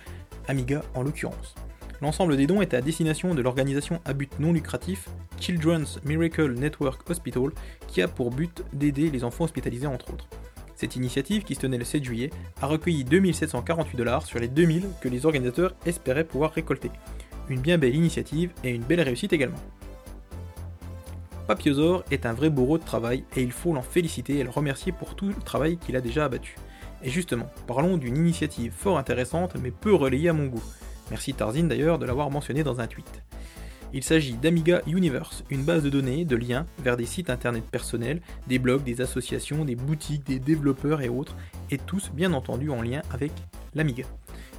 [0.48, 1.56] Amiga en l'occurrence.
[2.02, 7.10] L'ensemble des dons était à destination de l'organisation à but non lucratif Children's Miracle Network
[7.10, 7.50] Hospital,
[7.88, 10.28] qui a pour but d'aider les enfants hospitalisés entre autres.
[10.76, 12.30] Cette initiative, qui se tenait le 7 juillet,
[12.62, 16.92] a recueilli 2748 dollars sur les 2000 que les organisateurs espéraient pouvoir récolter.
[17.50, 19.58] Une bien belle initiative et une belle réussite également.
[21.48, 24.92] Papiosor est un vrai bourreau de travail et il faut l'en féliciter et le remercier
[24.92, 26.58] pour tout le travail qu'il a déjà abattu.
[27.02, 30.64] Et justement, parlons d'une initiative fort intéressante mais peu relayée à mon goût.
[31.10, 33.24] Merci Tarzin d'ailleurs de l'avoir mentionné dans un tweet.
[33.94, 38.22] Il s'agit d'Amiga Universe, une base de données, de liens vers des sites internet personnels,
[38.48, 41.38] des blogs, des associations, des boutiques, des développeurs et autres,
[41.72, 43.32] et tous bien entendu en lien avec
[43.74, 44.04] l'Amiga.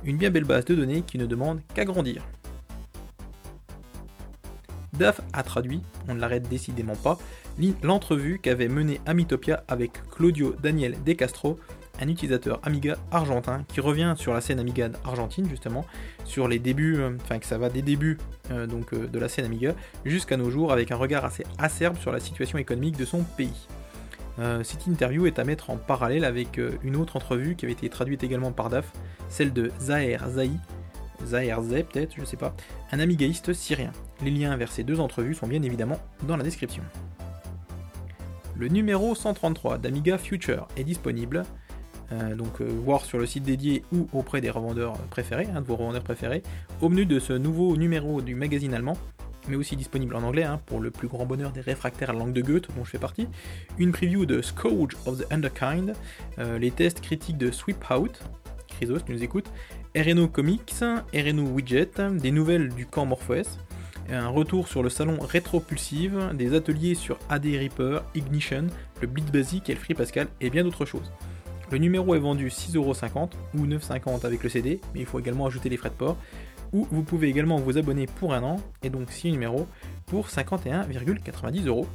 [0.04, 2.24] Une bien belle base de données qui ne demande qu'à grandir.
[4.98, 7.18] DAF a traduit, on ne l'arrête décidément pas,
[7.82, 11.58] l'entrevue qu'avait menée Amitopia avec Claudio Daniel De Castro,
[12.00, 15.84] un utilisateur Amiga argentin qui revient sur la scène Amiga argentine justement,
[16.24, 18.18] sur les débuts, euh, enfin que ça va des débuts
[18.50, 21.96] euh, donc, euh, de la scène Amiga jusqu'à nos jours avec un regard assez acerbe
[21.98, 23.66] sur la situation économique de son pays.
[24.62, 28.22] cette interview est à mettre en parallèle avec une autre entrevue qui avait été traduite
[28.22, 28.92] également par DAF,
[29.28, 30.52] celle de Zaher Zahi,
[31.26, 32.54] Zaher Zeh peut-être, je sais pas,
[32.92, 33.92] un amigaïste syrien.
[34.22, 36.82] Les liens vers ces deux entrevues sont bien évidemment dans la description.
[38.56, 41.44] Le numéro 133 d'Amiga Future est disponible,
[42.10, 45.66] euh, donc euh, voir sur le site dédié ou auprès des revendeurs préférés, un de
[45.66, 46.42] vos revendeurs préférés,
[46.80, 48.96] au menu de ce nouveau numéro du magazine allemand,
[49.48, 52.18] mais aussi disponible en anglais hein, pour le plus grand bonheur des réfractaires à la
[52.18, 53.28] langue de Goethe dont je fais partie,
[53.78, 55.94] une preview de Scourge of the Underkind,
[56.38, 58.20] euh, les tests critiques de Sweep Out,
[58.68, 59.50] Chrysos tu nous écoutes,
[59.98, 63.58] RNO Comics, RNO Widget, des nouvelles du camp MorphOS,
[64.08, 68.68] un retour sur le salon Retropulsive, des ateliers sur AD Reaper, Ignition,
[69.00, 71.10] le Blitz Basic et le Free Pascal et bien d'autres choses.
[71.72, 75.68] Le numéro est vendu 6,50€ ou 9,50€ avec le CD, mais il faut également ajouter
[75.68, 76.16] les frais de port.
[76.72, 79.66] Ou vous pouvez également vous abonner pour un an, et donc 6 numéros,
[80.06, 81.86] pour 51,90€,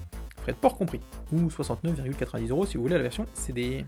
[0.42, 1.00] frais de port compris,
[1.32, 3.86] ou 69,90€ si vous voulez la version CD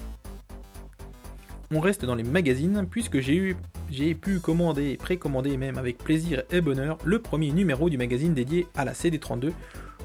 [1.71, 3.57] on reste dans les magazines puisque j'ai eu
[3.95, 8.67] j'ai pu commander, précommander même avec plaisir et bonheur le premier numéro du magazine dédié
[8.75, 9.53] à la CD32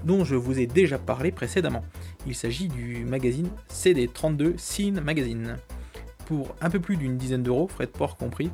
[0.05, 1.85] dont je vous ai déjà parlé précédemment.
[2.24, 5.57] Il s'agit du magazine CD32 Scene Magazine.
[6.26, 8.50] Pour un peu plus d'une dizaine d'euros, frais de port compris,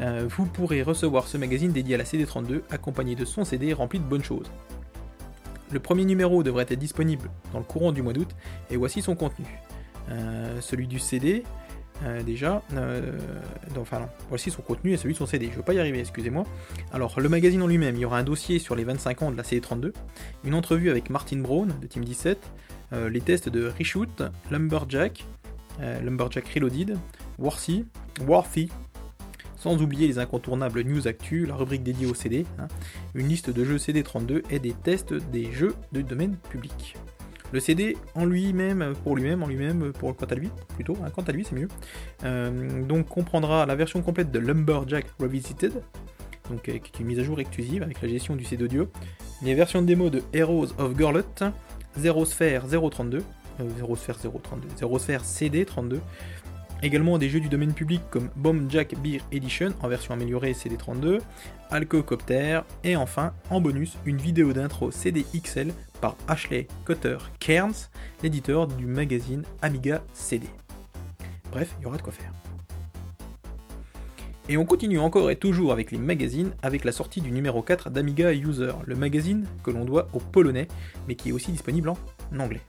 [0.00, 4.00] euh, vous pourrez recevoir ce magazine dédié à la CD32 accompagné de son CD rempli
[4.00, 4.50] de bonnes choses.
[5.70, 8.30] Le premier numéro devrait être disponible dans le courant du mois d'août
[8.70, 9.46] et voici son contenu.
[10.10, 11.44] Euh, celui du CD,
[12.04, 12.62] euh, déjà.
[12.74, 13.12] Euh,
[14.28, 15.46] voici son contenu et celui de son CD.
[15.46, 16.44] Je ne veux pas y arriver, excusez-moi.
[16.92, 19.36] Alors, le magazine en lui-même, il y aura un dossier sur les 25 ans de
[19.36, 19.92] la CD32,
[20.44, 22.38] une entrevue avec Martin Brown de Team 17,
[22.92, 25.24] euh, les tests de Reshoot, Lumberjack,
[26.02, 26.98] Lumberjack Reloaded,
[27.38, 27.86] Worthy,
[28.26, 28.68] Worthy,
[29.56, 32.68] sans oublier les incontournables news actu, la rubrique dédiée au CD, hein,
[33.14, 36.96] une liste de jeux CD32 et des tests des jeux de domaine public.
[37.52, 41.22] Le CD en lui-même, pour lui-même, en lui-même, pour quant à lui, plutôt, hein, quant
[41.22, 41.68] à lui c'est mieux,
[42.24, 45.72] euh, donc comprendra la version complète de Lumberjack Revisited,
[46.50, 48.88] donc qui est une mise à jour exclusive avec la gestion du CD audio,
[49.42, 51.24] les versions de démo de Heroes of Gorlot,
[51.98, 53.18] Zero Sphere 032,
[53.60, 56.00] euh, Zero Sphere 032, Zero Sphere CD 32,
[56.82, 61.20] Également des jeux du domaine public comme Bomb Jack Beer Edition en version améliorée CD32,
[61.70, 67.90] Alcocopter et enfin en bonus une vidéo d'intro CDXL par Ashley Cotter Cairns,
[68.22, 70.46] l'éditeur du magazine Amiga CD.
[71.50, 72.32] Bref, il y aura de quoi faire.
[74.48, 77.90] Et on continue encore et toujours avec les magazines avec la sortie du numéro 4
[77.90, 80.66] d'Amiga User, le magazine que l'on doit au polonais
[81.06, 81.96] mais qui est aussi disponible en
[82.40, 82.62] anglais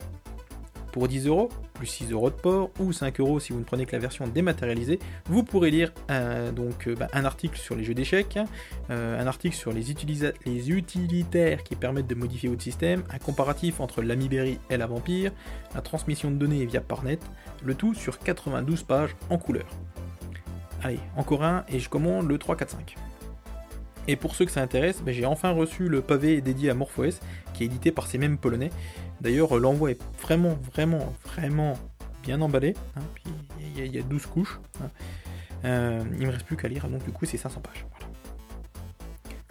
[0.91, 3.85] pour 10 euros, plus 6 euros de port, ou 5 euros si vous ne prenez
[3.85, 7.83] que la version dématérialisée, vous pourrez lire un, donc, euh, bah, un article sur les
[7.83, 8.39] jeux d'échecs,
[8.89, 9.91] euh, un article sur les,
[10.71, 15.31] utilitaires qui permettent de modifier votre système, un comparatif entre l'Amiberry et la Vampire,
[15.73, 17.19] la transmission de données via Parnet,
[17.63, 19.65] le tout sur 92 pages en couleur.
[20.83, 22.95] Allez, encore un, et je commande le 3, 4, 5.
[24.07, 27.19] Et pour ceux que ça intéresse, bah, j'ai enfin reçu le pavé dédié à MorphOS,
[27.53, 28.71] qui est édité par ces mêmes polonais,
[29.21, 31.77] D'ailleurs, l'envoi est vraiment, vraiment, vraiment
[32.23, 32.73] bien emballé.
[32.95, 33.01] Hein,
[33.77, 34.59] il y, a 12 couches.
[34.81, 34.89] Hein.
[35.63, 37.85] Euh, il me reste plus qu'à lire, donc du coup c'est 500 pages.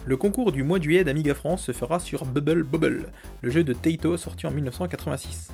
[0.05, 3.63] Le concours du mois de juillet d'Amiga France se fera sur Bubble Bubble, le jeu
[3.63, 5.53] de Taito sorti en 1986.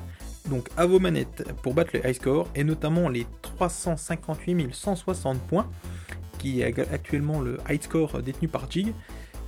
[0.48, 5.68] Donc à vos manettes pour battre le high score, et notamment les 358 160 points,
[6.38, 8.92] qui est actuellement le high score détenu par Jig,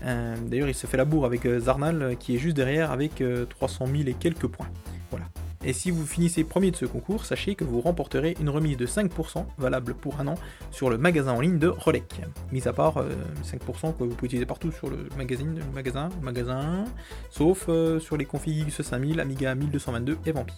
[0.04, 2.90] euh, d'ailleurs, il se fait la bourre avec euh, Zarnal euh, qui est juste derrière
[2.92, 4.68] avec 300 000 et quelques points.
[5.10, 5.26] Voilà.
[5.64, 8.86] Et si vous finissez premier de ce concours, sachez que vous remporterez une remise de
[8.86, 10.34] 5% valable pour un an
[10.70, 12.20] sur le magasin en ligne de Rolec.
[12.52, 13.04] Mis à part
[13.44, 16.84] 5% que vous pouvez utiliser partout sur le magazine, le magasin, magasin,
[17.30, 17.68] sauf
[17.98, 20.56] sur les configs 5000, Amiga 1222 et Vampire.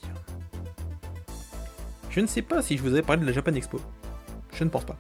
[2.11, 3.81] Je ne sais pas si je vous avais parlé de la Japan Expo.
[4.53, 4.97] Je ne pense pas.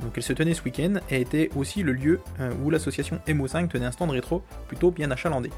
[0.00, 3.68] Donc elle se tenait ce week-end et était aussi le lieu euh, où l'association MO5
[3.68, 5.50] tenait un stand rétro plutôt bien achalandé.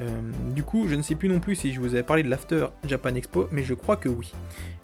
[0.00, 0.20] Euh,
[0.54, 2.66] du coup, je ne sais plus non plus si je vous avais parlé de l'After
[2.86, 4.32] Japan Expo, mais je crois que oui.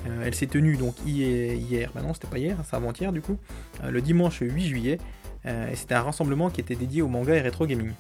[0.06, 3.38] Euh, elle s'est tenue donc hier, bah non, c'était pas hier, c'est avant-hier du coup,
[3.82, 4.98] le dimanche 8 juillet,
[5.44, 7.92] et c'était un rassemblement qui était dédié au manga et rétro gaming.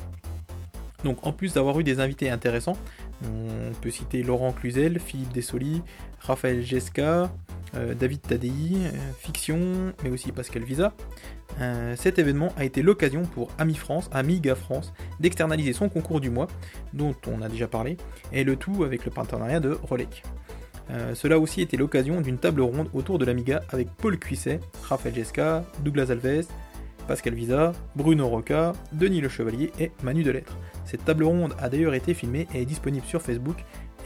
[1.04, 2.76] Donc en plus d'avoir eu des invités intéressants,
[3.24, 5.82] on peut citer Laurent Cluzel, Philippe Dessoli,
[6.20, 7.30] Raphaël Gesca,
[7.74, 10.92] euh, David Tadei, euh, Fiction, mais aussi Pascal Visa.
[11.60, 16.30] Euh, cet événement a été l'occasion pour Ami France, Amiga France, d'externaliser son concours du
[16.30, 16.48] mois,
[16.92, 17.96] dont on a déjà parlé,
[18.32, 20.22] et le tout avec le partenariat de Rolec.
[21.14, 25.14] cela a aussi été l'occasion d'une table ronde autour de l'Amiga avec Paul Cuisset, Raphaël
[25.14, 26.46] Jesca, Douglas Alves,
[27.08, 30.56] Pascal Visa, Bruno Roca, Denis Le Chevalier et Manu Delettre.
[30.86, 33.58] Cette table ronde a d'ailleurs été filmée et est disponible sur Facebook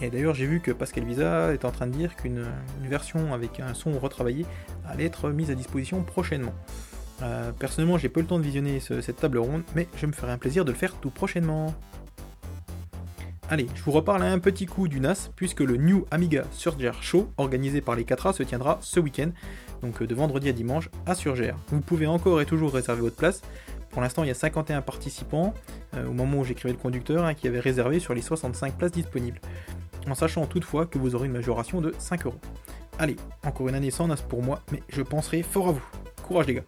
[0.02, 2.46] et d'ailleurs, j'ai vu que Pascal Visa est en train de dire qu'une
[2.82, 4.46] version avec un son retravaillé
[4.86, 6.54] allait être mise à disposition prochainement.
[7.22, 10.12] Euh, personnellement, j'ai pas eu le temps de visionner cette table ronde, mais je me
[10.12, 11.74] ferai un plaisir de le faire tout prochainement.
[13.50, 17.28] Allez, je vous reparle un petit coup du NAS, puisque le New Amiga Surger Show,
[17.36, 19.30] organisé par les 4A, se tiendra ce week-end,
[19.82, 21.52] donc de vendredi à dimanche, à Surger.
[21.68, 23.42] Vous pouvez encore et toujours réserver votre place.
[23.90, 25.54] Pour l'instant, il y a 51 participants,
[25.94, 28.92] euh, au moment où j'écrivais le conducteur, hein, qui avait réservé sur les 65 places
[28.92, 29.40] disponibles
[30.08, 32.40] en sachant toutefois que vous aurez une majoration de 5 euros.
[32.98, 35.84] Allez, encore une année sans NAS pour moi, mais je penserai fort à vous.
[36.22, 36.64] Courage les gars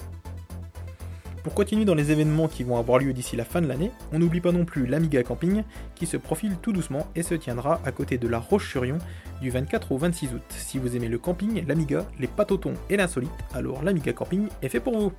[1.42, 4.20] pour continuer dans les événements qui vont avoir lieu d'ici la fin de l'année, on
[4.20, 5.64] n'oublie pas non plus l'Amiga Camping
[5.96, 8.98] qui se profile tout doucement et se tiendra à côté de la Roche-sur-Yon
[9.40, 10.42] du 24 au 26 août.
[10.50, 14.78] Si vous aimez le camping, l'Amiga, les patotons et l'insolite, alors l'Amiga Camping est fait
[14.78, 15.12] pour vous.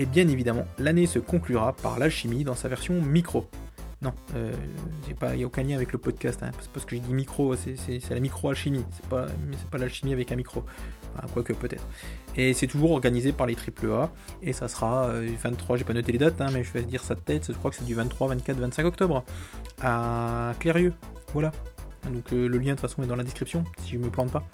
[0.00, 3.46] Et bien évidemment, l'année se conclura par l'alchimie dans sa version micro.
[4.00, 4.50] Non, euh,
[5.06, 6.42] il n'y a aucun lien avec le podcast.
[6.42, 7.76] Hein, parce que j'ai dit micro, c'est
[8.08, 8.82] la micro-alchimie.
[8.92, 9.26] C'est pas,
[9.70, 10.64] pas l'alchimie avec un micro.
[11.34, 11.86] quoique peut-être.
[12.34, 14.10] Et c'est toujours organisé par les AAA.
[14.42, 17.04] Et ça sera 23, euh, j'ai pas noté les dates, hein, mais je vais dire
[17.04, 17.48] ça de tête.
[17.48, 19.22] Je crois que c'est du 23, 24, 25 octobre.
[19.82, 20.94] À Clérieux.
[21.34, 21.52] Voilà.
[22.10, 24.32] Donc euh, le lien de toute façon est dans la description, si je me plante
[24.32, 24.44] pas.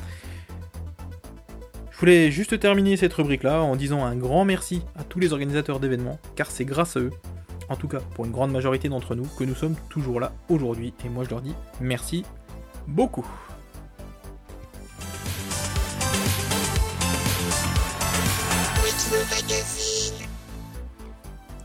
[1.97, 5.33] Je voulais juste terminer cette rubrique là en disant un grand merci à tous les
[5.33, 7.11] organisateurs d'événements, car c'est grâce à eux
[7.71, 10.93] en tout cas pour une grande majorité d'entre nous, que nous sommes toujours là aujourd'hui.
[11.07, 12.23] Et moi je leur dis merci
[12.87, 13.27] beaucoup.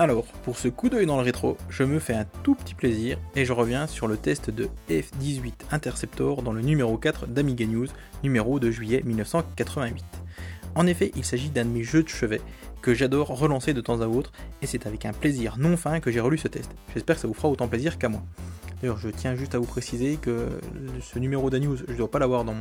[0.02, 3.20] Alors, pour ce coup d'œil dans le rétro, je me fais un tout petit plaisir
[3.36, 7.86] et je reviens sur le test de F18 Interceptor dans le numéro 4 d'Amiga News,
[8.24, 10.04] numéro de juillet 1988.
[10.74, 12.41] En effet, il s'agit d'un de mes jeux de chevet
[12.82, 14.32] que j'adore relancer de temps à autre,
[14.64, 16.72] et c'est avec un plaisir non fin que j'ai relu ce test.
[16.95, 18.24] J'espère que ça vous fera autant plaisir qu'à moi.
[18.82, 20.47] D'ailleurs, je tiens juste à vous préciser que
[20.99, 22.56] ce numéro d'Anews, je ne dois pas l'avoir dans,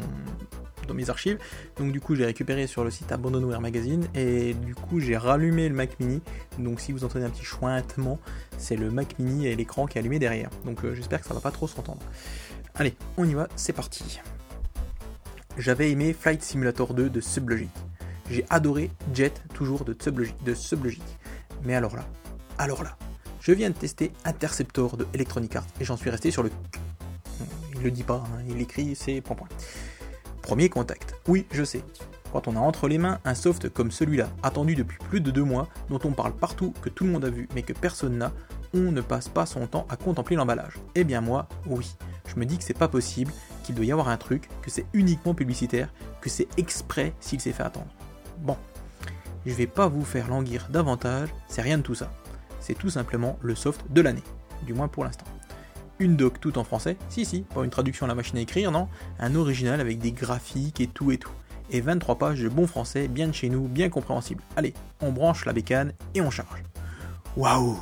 [0.91, 1.39] dans mes archives,
[1.79, 5.69] donc du coup j'ai récupéré sur le site Abandonware Magazine, et du coup j'ai rallumé
[5.69, 6.21] le Mac Mini,
[6.59, 8.19] donc si vous entendez un petit chointement,
[8.59, 11.35] c'est le Mac Mini et l'écran qui est allumé derrière, donc euh, j'espère que ça
[11.35, 12.03] va pas trop s'entendre.
[12.75, 14.21] Allez, on y va, c'est parti.
[15.59, 17.71] J'avais aimé Flight Simulator 2 de Sublogic
[18.31, 21.03] J'ai adoré Jet, toujours de Sublogic.
[21.65, 22.05] Mais alors là,
[22.59, 22.97] alors là,
[23.41, 26.51] je viens de tester Interceptor de Electronic Arts et j'en suis resté sur le.
[27.75, 29.49] Il le dit pas, hein, il écrit, c'est point point.
[30.51, 31.15] Premier contact.
[31.29, 31.85] Oui, je sais.
[32.33, 35.45] Quand on a entre les mains un soft comme celui-là, attendu depuis plus de deux
[35.45, 38.33] mois, dont on parle partout, que tout le monde a vu, mais que personne n'a,
[38.75, 40.75] on ne passe pas son temps à contempler l'emballage.
[40.97, 41.95] Eh bien moi, oui.
[42.27, 43.33] Je me dis que c'est pas possible,
[43.63, 45.89] qu'il doit y avoir un truc, que c'est uniquement publicitaire,
[46.21, 47.95] que c'est exprès s'il s'est fait attendre.
[48.39, 48.57] Bon,
[49.47, 52.11] je vais pas vous faire languir davantage, c'est rien de tout ça.
[52.59, 54.25] C'est tout simplement le soft de l'année,
[54.67, 55.27] du moins pour l'instant.
[56.01, 58.71] Une doc tout en français, si si, pas une traduction à la machine à écrire,
[58.71, 58.89] non,
[59.19, 61.31] un original avec des graphiques et tout et tout.
[61.71, 64.43] Et 23 pages de bon français, bien de chez nous, bien compréhensible.
[64.57, 64.73] Allez,
[65.03, 66.63] on branche la bécane et on charge.
[67.37, 67.77] Waouh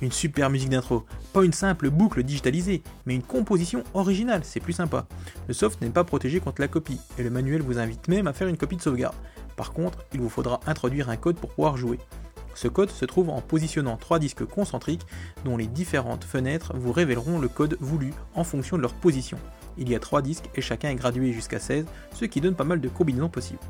[0.00, 1.04] Une super musique d'intro,
[1.34, 5.06] pas une simple boucle digitalisée, mais une composition originale, c'est plus sympa.
[5.46, 8.32] Le soft n'est pas protégé contre la copie, et le manuel vous invite même à
[8.32, 9.16] faire une copie de sauvegarde.
[9.56, 11.98] Par contre, il vous faudra introduire un code pour pouvoir jouer.
[12.60, 15.06] Ce code se trouve en positionnant trois disques concentriques
[15.46, 19.38] dont les différentes fenêtres vous révéleront le code voulu en fonction de leur position.
[19.78, 22.64] Il y a trois disques et chacun est gradué jusqu'à 16, ce qui donne pas
[22.64, 23.60] mal de combinaisons possibles.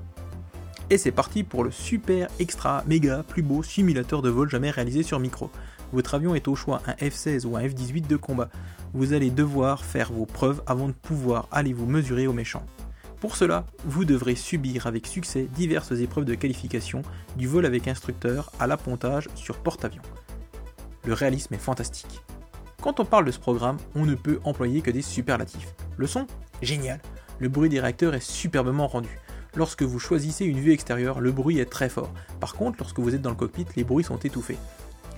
[0.91, 5.05] Et c'est parti pour le super extra méga plus beau simulateur de vol jamais réalisé
[5.05, 5.53] sur micro.
[5.93, 8.49] Votre avion est au choix un F-16 ou un F-18 de combat.
[8.93, 12.67] Vous allez devoir faire vos preuves avant de pouvoir aller vous mesurer aux méchants.
[13.21, 17.03] Pour cela, vous devrez subir avec succès diverses épreuves de qualification,
[17.37, 20.03] du vol avec instructeur à l'appontage sur porte-avions.
[21.05, 22.23] Le réalisme est fantastique.
[22.81, 25.75] Quand on parle de ce programme, on ne peut employer que des superlatifs.
[25.99, 26.27] Le son?
[26.63, 26.99] Génial.
[27.39, 29.21] Le bruit des réacteurs est superbement rendu.
[29.55, 32.13] Lorsque vous choisissez une vue extérieure, le bruit est très fort.
[32.41, 34.57] Par contre, lorsque vous êtes dans le cockpit, les bruits sont étouffés.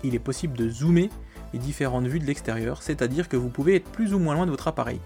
[0.03, 1.09] Il est possible de zoomer
[1.53, 4.51] les différentes vues de l'extérieur, c'est-à-dire que vous pouvez être plus ou moins loin de
[4.51, 5.01] votre appareil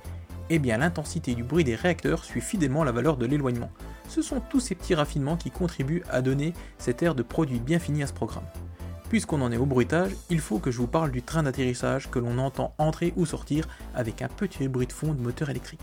[0.50, 3.70] eh bien l'intensité du bruit des réacteurs suit fidèlement la valeur de l'éloignement.
[4.08, 7.78] Ce sont tous ces petits raffinements qui contribuent à donner cet air de produit bien
[7.78, 8.44] fini à ce programme.
[9.08, 12.18] Puisqu'on en est au bruitage, il faut que je vous parle du train d'atterrissage que
[12.18, 15.82] l'on entend entrer ou sortir avec un petit bruit de fond de moteur électrique.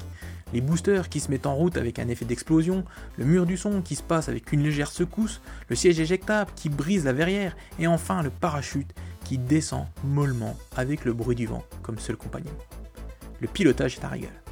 [0.51, 2.83] Les boosters qui se mettent en route avec un effet d'explosion,
[3.17, 6.67] le mur du son qui se passe avec une légère secousse, le siège éjectable qui
[6.67, 8.93] brise la verrière, et enfin le parachute
[9.23, 12.51] qui descend mollement avec le bruit du vent comme seul compagnon.
[13.39, 14.42] Le pilotage est un régal.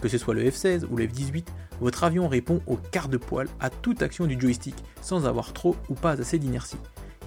[0.00, 1.46] Que ce soit le F-16 ou le F-18,
[1.80, 5.76] votre avion répond au quart de poil à toute action du joystick sans avoir trop
[5.88, 6.78] ou pas assez d'inertie.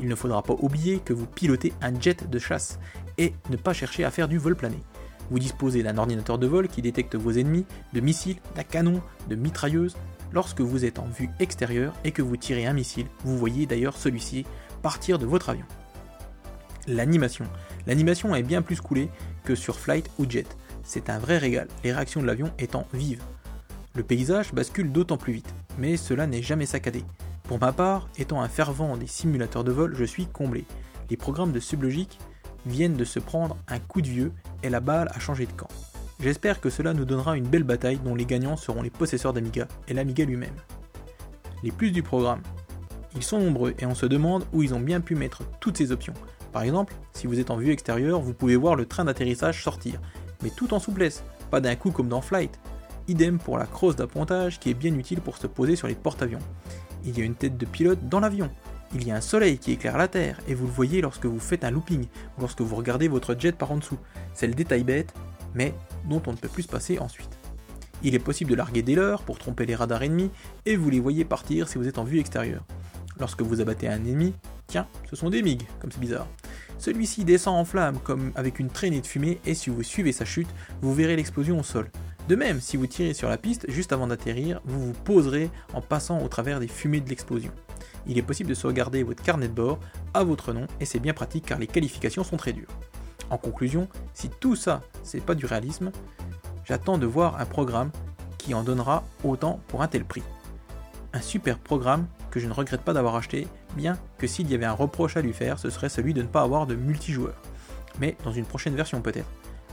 [0.01, 2.79] Il ne faudra pas oublier que vous pilotez un jet de chasse
[3.17, 4.77] et ne pas chercher à faire du vol plané.
[5.29, 9.35] Vous disposez d'un ordinateur de vol qui détecte vos ennemis, de missiles, d'un canon, de
[9.35, 9.95] mitrailleuses.
[10.33, 13.95] Lorsque vous êtes en vue extérieure et que vous tirez un missile, vous voyez d'ailleurs
[13.95, 14.45] celui-ci
[14.81, 15.65] partir de votre avion.
[16.87, 17.45] L'animation.
[17.85, 19.09] L'animation est bien plus coulée
[19.43, 20.47] que sur Flight ou Jet.
[20.83, 23.23] C'est un vrai régal, les réactions de l'avion étant vives.
[23.95, 27.03] Le paysage bascule d'autant plus vite, mais cela n'est jamais saccadé.
[27.43, 30.65] Pour ma part, étant un fervent des simulateurs de vol, je suis comblé.
[31.09, 32.17] Les programmes de Sublogic
[32.65, 34.31] viennent de se prendre un coup de vieux
[34.63, 35.67] et la balle a changé de camp.
[36.21, 39.67] J'espère que cela nous donnera une belle bataille dont les gagnants seront les possesseurs d'Amiga
[39.87, 40.55] et l'Amiga lui-même.
[41.63, 42.41] Les plus du programme.
[43.15, 45.91] Ils sont nombreux et on se demande où ils ont bien pu mettre toutes ces
[45.91, 46.13] options.
[46.53, 49.99] Par exemple, si vous êtes en vue extérieure, vous pouvez voir le train d'atterrissage sortir,
[50.43, 52.59] mais tout en souplesse, pas d'un coup comme dans Flight.
[53.07, 56.39] Idem pour la crosse d'appontage qui est bien utile pour se poser sur les porte-avions.
[57.03, 58.49] Il y a une tête de pilote dans l'avion.
[58.93, 61.39] Il y a un soleil qui éclaire la Terre et vous le voyez lorsque vous
[61.39, 62.03] faites un looping
[62.37, 63.97] ou lorsque vous regardez votre jet par en dessous.
[64.33, 65.13] C'est le détail bête,
[65.55, 65.73] mais
[66.09, 67.37] dont on ne peut plus se passer ensuite.
[68.03, 70.31] Il est possible de larguer des leurres pour tromper les radars ennemis
[70.65, 72.63] et vous les voyez partir si vous êtes en vue extérieure.
[73.21, 74.33] Lorsque vous abattez un ennemi,
[74.65, 76.25] tiens, ce sont des MiG, comme c'est bizarre.
[76.79, 80.25] Celui-ci descend en flammes comme avec une traînée de fumée et si vous suivez sa
[80.25, 80.47] chute,
[80.81, 81.91] vous verrez l'explosion au sol.
[82.27, 85.81] De même, si vous tirez sur la piste juste avant d'atterrir, vous vous poserez en
[85.81, 87.51] passant au travers des fumées de l'explosion.
[88.07, 89.79] Il est possible de sauvegarder votre carnet de bord
[90.15, 92.73] à votre nom et c'est bien pratique car les qualifications sont très dures.
[93.29, 95.91] En conclusion, si tout ça c'est pas du réalisme,
[96.65, 97.91] j'attends de voir un programme
[98.39, 100.23] qui en donnera autant pour un tel prix.
[101.13, 104.65] Un super programme que je ne regrette pas d'avoir acheté, bien que s'il y avait
[104.65, 107.35] un reproche à lui faire, ce serait celui de ne pas avoir de multijoueur.
[107.99, 109.29] Mais dans une prochaine version peut-être.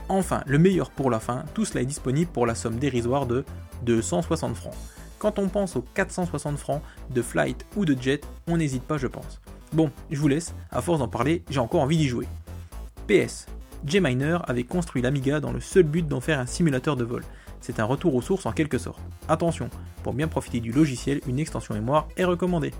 [0.09, 3.45] Enfin, le meilleur pour la fin, tout cela est disponible pour la somme dérisoire de
[3.83, 4.73] 260 francs.
[5.17, 9.07] Quand on pense aux 460 francs de Flight ou de Jet, on n'hésite pas je
[9.07, 9.39] pense.
[9.71, 12.27] Bon, je vous laisse, à force d'en parler, j'ai encore envie d'y jouer.
[13.07, 13.45] PS,
[13.85, 17.23] J-Miner avait construit l'Amiga dans le seul but d'en faire un simulateur de vol
[17.61, 18.99] c'est un retour aux sources en quelque sorte.
[19.27, 19.69] Attention,
[20.03, 22.73] pour bien profiter du logiciel, une extension mémoire est recommandée.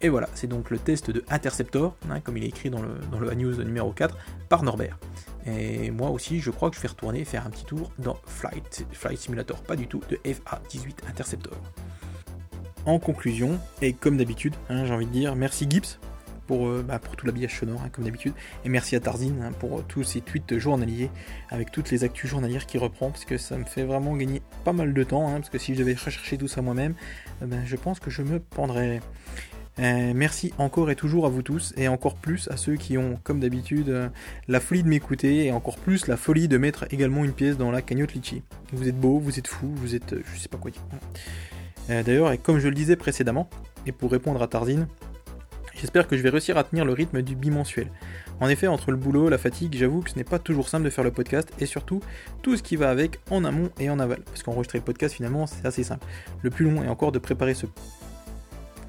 [0.00, 2.98] Et voilà, c'est donc le test de Interceptor, hein, comme il est écrit dans le,
[3.10, 4.16] dans le news numéro 4,
[4.48, 4.98] par Norbert.
[5.46, 8.86] Et moi aussi, je crois que je vais retourner faire un petit tour dans Flight,
[8.92, 11.54] Flight Simulator, pas du tout, de FA18 Interceptor.
[12.86, 15.98] En conclusion, et comme d'habitude, hein, j'ai envie de dire merci Gibbs
[16.46, 18.34] pour, euh, bah, pour tout l'habillage sonore, hein, comme d'habitude.
[18.64, 21.10] Et merci à Tarzine hein, pour euh, tous ses tweets journaliers,
[21.50, 24.72] avec toutes les actus journalières qu'il reprend, parce que ça me fait vraiment gagner pas
[24.72, 26.94] mal de temps, hein, parce que si je devais rechercher tout ça moi-même,
[27.42, 29.00] euh, ben, je pense que je me pendrais.
[29.78, 33.40] merci encore et toujours à vous tous, et encore plus à ceux qui ont, comme
[33.40, 34.10] d'habitude,
[34.46, 37.70] la folie de m'écouter, et encore plus la folie de mettre également une pièce dans
[37.70, 38.42] la cagnotte Litchi.
[38.72, 40.14] Vous êtes beau, vous êtes fou, vous êtes...
[40.14, 40.82] je sais pas quoi dire.
[41.88, 43.50] D'ailleurs, et comme je le disais précédemment,
[43.86, 44.86] et pour répondre à Tarzine,
[45.84, 47.90] J'espère que je vais réussir à tenir le rythme du bimensuel.
[48.40, 50.88] En effet, entre le boulot, la fatigue, j'avoue que ce n'est pas toujours simple de
[50.88, 52.00] faire le podcast et surtout
[52.40, 54.22] tout ce qui va avec en amont et en aval.
[54.22, 56.06] Parce qu'enregistrer le podcast finalement c'est assez simple.
[56.40, 57.66] Le plus long est encore de préparer ce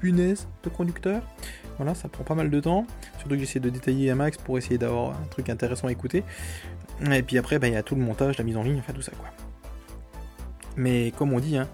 [0.00, 1.22] punaise de conducteur.
[1.76, 2.86] Voilà, ça prend pas mal de temps.
[3.18, 6.24] Surtout que j'essaie de détailler un max pour essayer d'avoir un truc intéressant à écouter.
[7.12, 8.94] Et puis après, bah, il y a tout le montage, la mise en ligne, enfin
[8.94, 9.28] tout ça quoi.
[10.78, 11.68] Mais comme on dit, hein,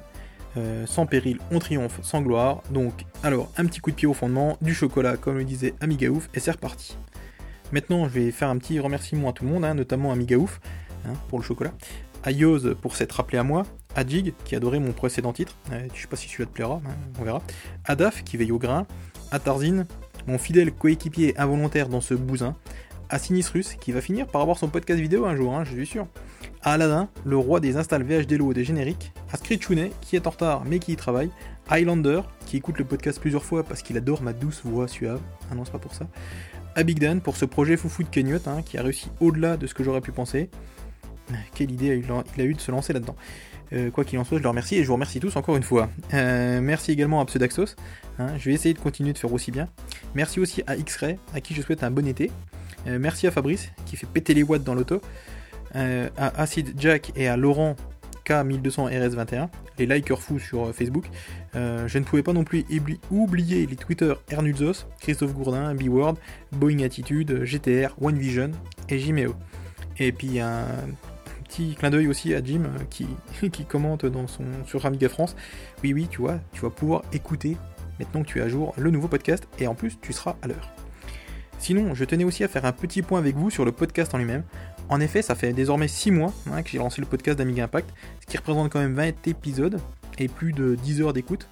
[0.56, 2.62] euh, sans péril, on triomphe sans gloire.
[2.70, 6.08] Donc, alors, un petit coup de pied au fondement, du chocolat, comme le disait Amiga
[6.08, 6.96] Ouf, et c'est reparti.
[7.72, 10.60] Maintenant, je vais faire un petit remerciement à tout le monde, hein, notamment Amiga Ouf,
[11.06, 11.72] hein, pour le chocolat,
[12.22, 13.64] à Yoz pour s'être rappelé à moi,
[13.96, 16.80] à Jig, qui adorait mon précédent titre, euh, je sais pas si celui-là te plaira,
[16.86, 17.42] hein, on verra,
[17.84, 18.86] à Daf, qui veille au grain,
[19.30, 19.86] à Tarzine,
[20.26, 22.56] mon fidèle coéquipier involontaire dans ce bousin,
[23.08, 26.06] à Sinistrus, qui va finir par avoir son podcast vidéo un jour, je suis sûr,
[26.62, 30.30] à Aladdin, le roi des installs VHDLO et des génériques, à Screechune, qui est en
[30.30, 31.30] retard mais qui y travaille,
[31.70, 35.54] Highlander, qui écoute le podcast plusieurs fois parce qu'il adore ma douce voix suave, ah
[35.54, 36.06] non c'est pas pour ça,
[36.74, 39.66] à Big Dan pour ce projet foufou de Kenyatt, hein, qui a réussi au-delà de
[39.66, 40.50] ce que j'aurais pu penser.
[41.54, 42.02] Quelle idée
[42.36, 43.16] il a eu de se lancer là-dedans.
[43.72, 45.62] Euh, quoi qu'il en soit, je le remercie et je vous remercie tous encore une
[45.62, 45.88] fois.
[46.12, 47.76] Euh, merci également à Pseudaxos,
[48.18, 49.68] hein, je vais essayer de continuer de faire aussi bien.
[50.14, 52.30] Merci aussi à X-Ray, à qui je souhaite un bon été.
[52.86, 55.00] Euh, merci à Fabrice, qui fait péter les watts dans l'auto.
[55.74, 57.76] Euh, à Acid Jack et à Laurent
[58.26, 59.48] K1200RS21,
[59.78, 61.06] les likers fous sur euh, Facebook.
[61.56, 62.64] Euh, je ne pouvais pas non plus
[63.10, 66.14] oublier les Twitter Ernuzos, Christophe Gourdin, B-Word,
[66.52, 68.50] Boeing Attitude, GTR, One Vision
[68.88, 69.34] et Jimeo.
[69.98, 70.66] Et puis un
[71.44, 73.06] petit clin d'œil aussi à Jim qui,
[73.50, 75.36] qui commente dans son, sur Amiga France.
[75.82, 77.56] Oui, oui, tu vois, tu vas pouvoir écouter
[77.98, 80.48] maintenant que tu es à jour le nouveau podcast et en plus tu seras à
[80.48, 80.72] l'heure.
[81.62, 84.18] Sinon, je tenais aussi à faire un petit point avec vous sur le podcast en
[84.18, 84.42] lui-même.
[84.92, 87.88] En effet, ça fait désormais 6 mois hein, que j'ai lancé le podcast d'Amiga Impact,
[88.20, 89.80] ce qui représente quand même 20 épisodes
[90.18, 91.48] et plus de 10 heures d'écoute.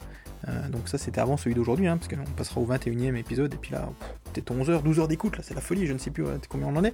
[0.47, 3.55] Euh, donc ça c'était avant celui d'aujourd'hui, hein, parce qu'on passera au 21 e épisode,
[3.55, 3.88] et puis là,
[4.30, 6.66] peut-être 11 heures, 12 heures d'écoute, là c'est la folie, je ne sais plus combien
[6.66, 6.93] on en est.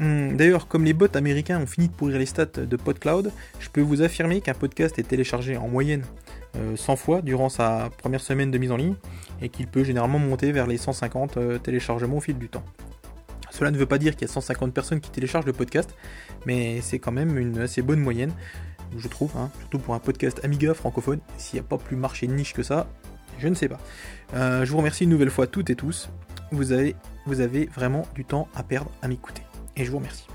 [0.00, 3.68] Hum, d'ailleurs, comme les bots américains ont fini de pourrir les stats de PodCloud, je
[3.68, 6.02] peux vous affirmer qu'un podcast est téléchargé en moyenne
[6.76, 8.94] 100 euh, fois durant sa première semaine de mise en ligne,
[9.42, 12.64] et qu'il peut généralement monter vers les 150 euh, téléchargements au fil du temps.
[13.58, 15.92] Cela ne veut pas dire qu'il y a 150 personnes qui téléchargent le podcast,
[16.46, 18.32] mais c'est quand même une assez bonne moyenne,
[18.96, 21.18] je trouve, hein, surtout pour un podcast Amiga francophone.
[21.38, 22.86] S'il n'y a pas plus marché niche que ça,
[23.40, 23.80] je ne sais pas.
[24.34, 26.08] Euh, je vous remercie une nouvelle fois toutes et tous.
[26.52, 26.94] Vous avez,
[27.26, 29.42] vous avez vraiment du temps à perdre à m'écouter.
[29.76, 30.28] Et je vous remercie.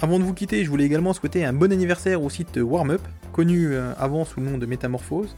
[0.00, 3.00] Avant de vous quitter, je voulais également souhaiter un bon anniversaire au site WarmUp,
[3.32, 5.36] connu euh, avant sous le nom de Métamorphose.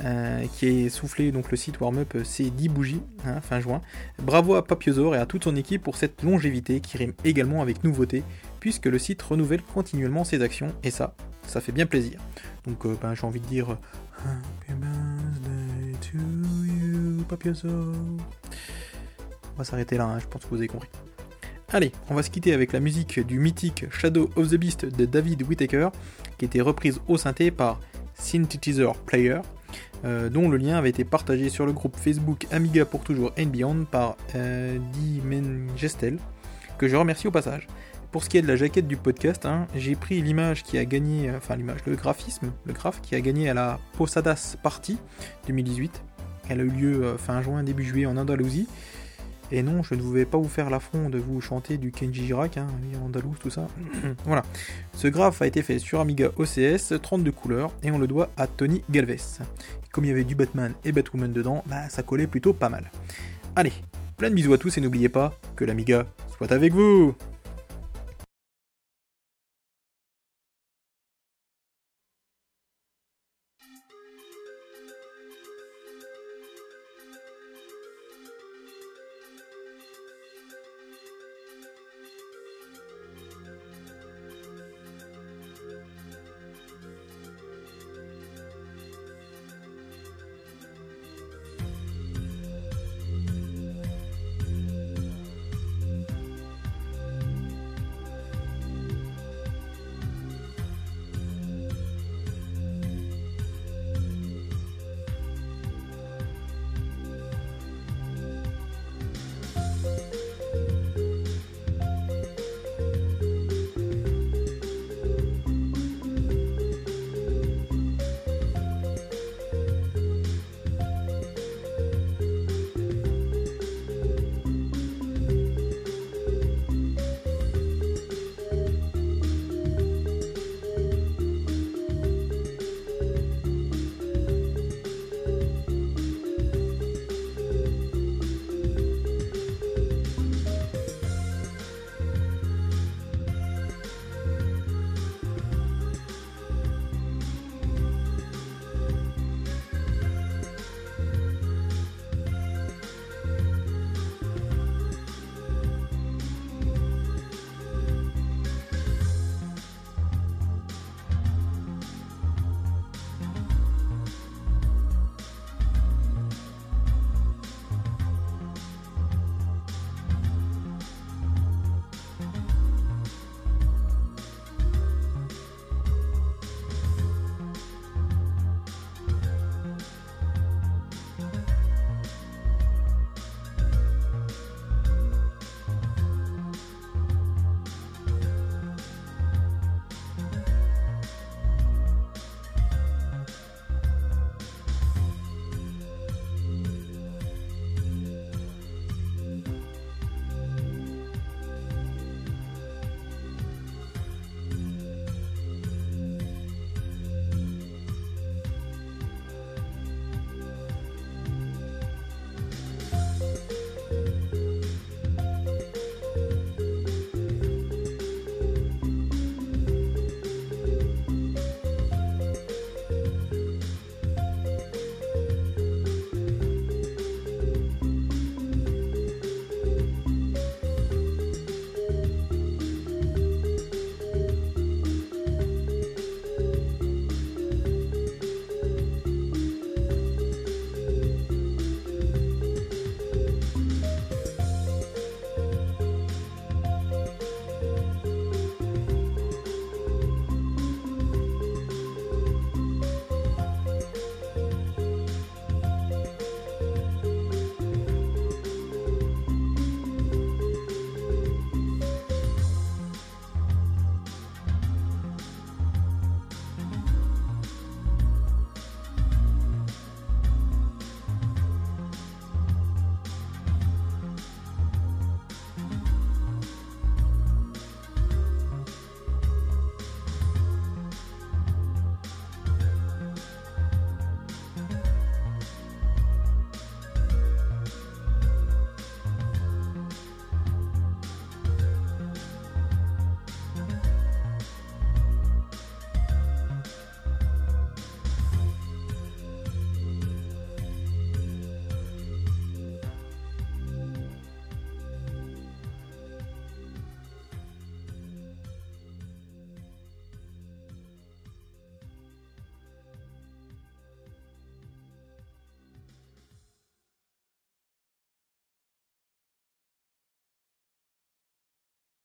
[0.00, 3.80] Euh, qui est soufflé donc le site Warmup c'est 10 bougies hein, fin juin.
[4.20, 7.84] Bravo à Papiosor et à toute son équipe pour cette longévité qui rime également avec
[7.84, 8.24] nouveauté
[8.58, 11.14] puisque le site renouvelle continuellement ses actions et ça,
[11.46, 12.18] ça fait bien plaisir.
[12.66, 13.78] Donc euh, ben, j'ai envie de dire
[14.24, 14.72] Happy
[16.00, 16.18] to
[16.64, 17.94] you Papiosor.
[19.54, 20.88] On va s'arrêter là, hein, je pense que vous avez compris.
[21.72, 25.04] Allez, on va se quitter avec la musique du mythique Shadow of the Beast de
[25.06, 25.90] David Whittaker,
[26.36, 27.80] qui était reprise au synthé par
[28.14, 29.40] Synthetizer Player,
[30.04, 33.46] euh, dont le lien avait été partagé sur le groupe Facebook Amiga pour toujours and
[33.46, 34.78] Beyond par euh,
[35.76, 36.18] Gestel,
[36.78, 37.66] que je remercie au passage.
[38.14, 40.84] Pour ce qui est de la jaquette du podcast, hein, j'ai pris l'image qui a
[40.84, 44.98] gagné, euh, enfin l'image, le graphisme, le graphe qui a gagné à la Posadas Party
[45.48, 46.00] 2018.
[46.48, 48.68] Elle a eu lieu euh, fin juin, début juillet en Andalousie.
[49.52, 52.56] Et non, je ne vais pas vous faire l'affront de vous chanter du Kenji Girac,
[52.56, 52.66] hein,
[53.04, 53.66] Andalous, tout ça.
[54.24, 54.42] voilà.
[54.94, 58.46] Ce graphe a été fait sur Amiga OCS, 32 couleurs, et on le doit à
[58.46, 59.16] Tony Galvez.
[59.92, 62.90] Comme il y avait du Batman et Batwoman dedans, bah ça collait plutôt pas mal.
[63.54, 63.72] Allez,
[64.16, 67.14] plein de bisous à tous et n'oubliez pas que l'Amiga soit avec vous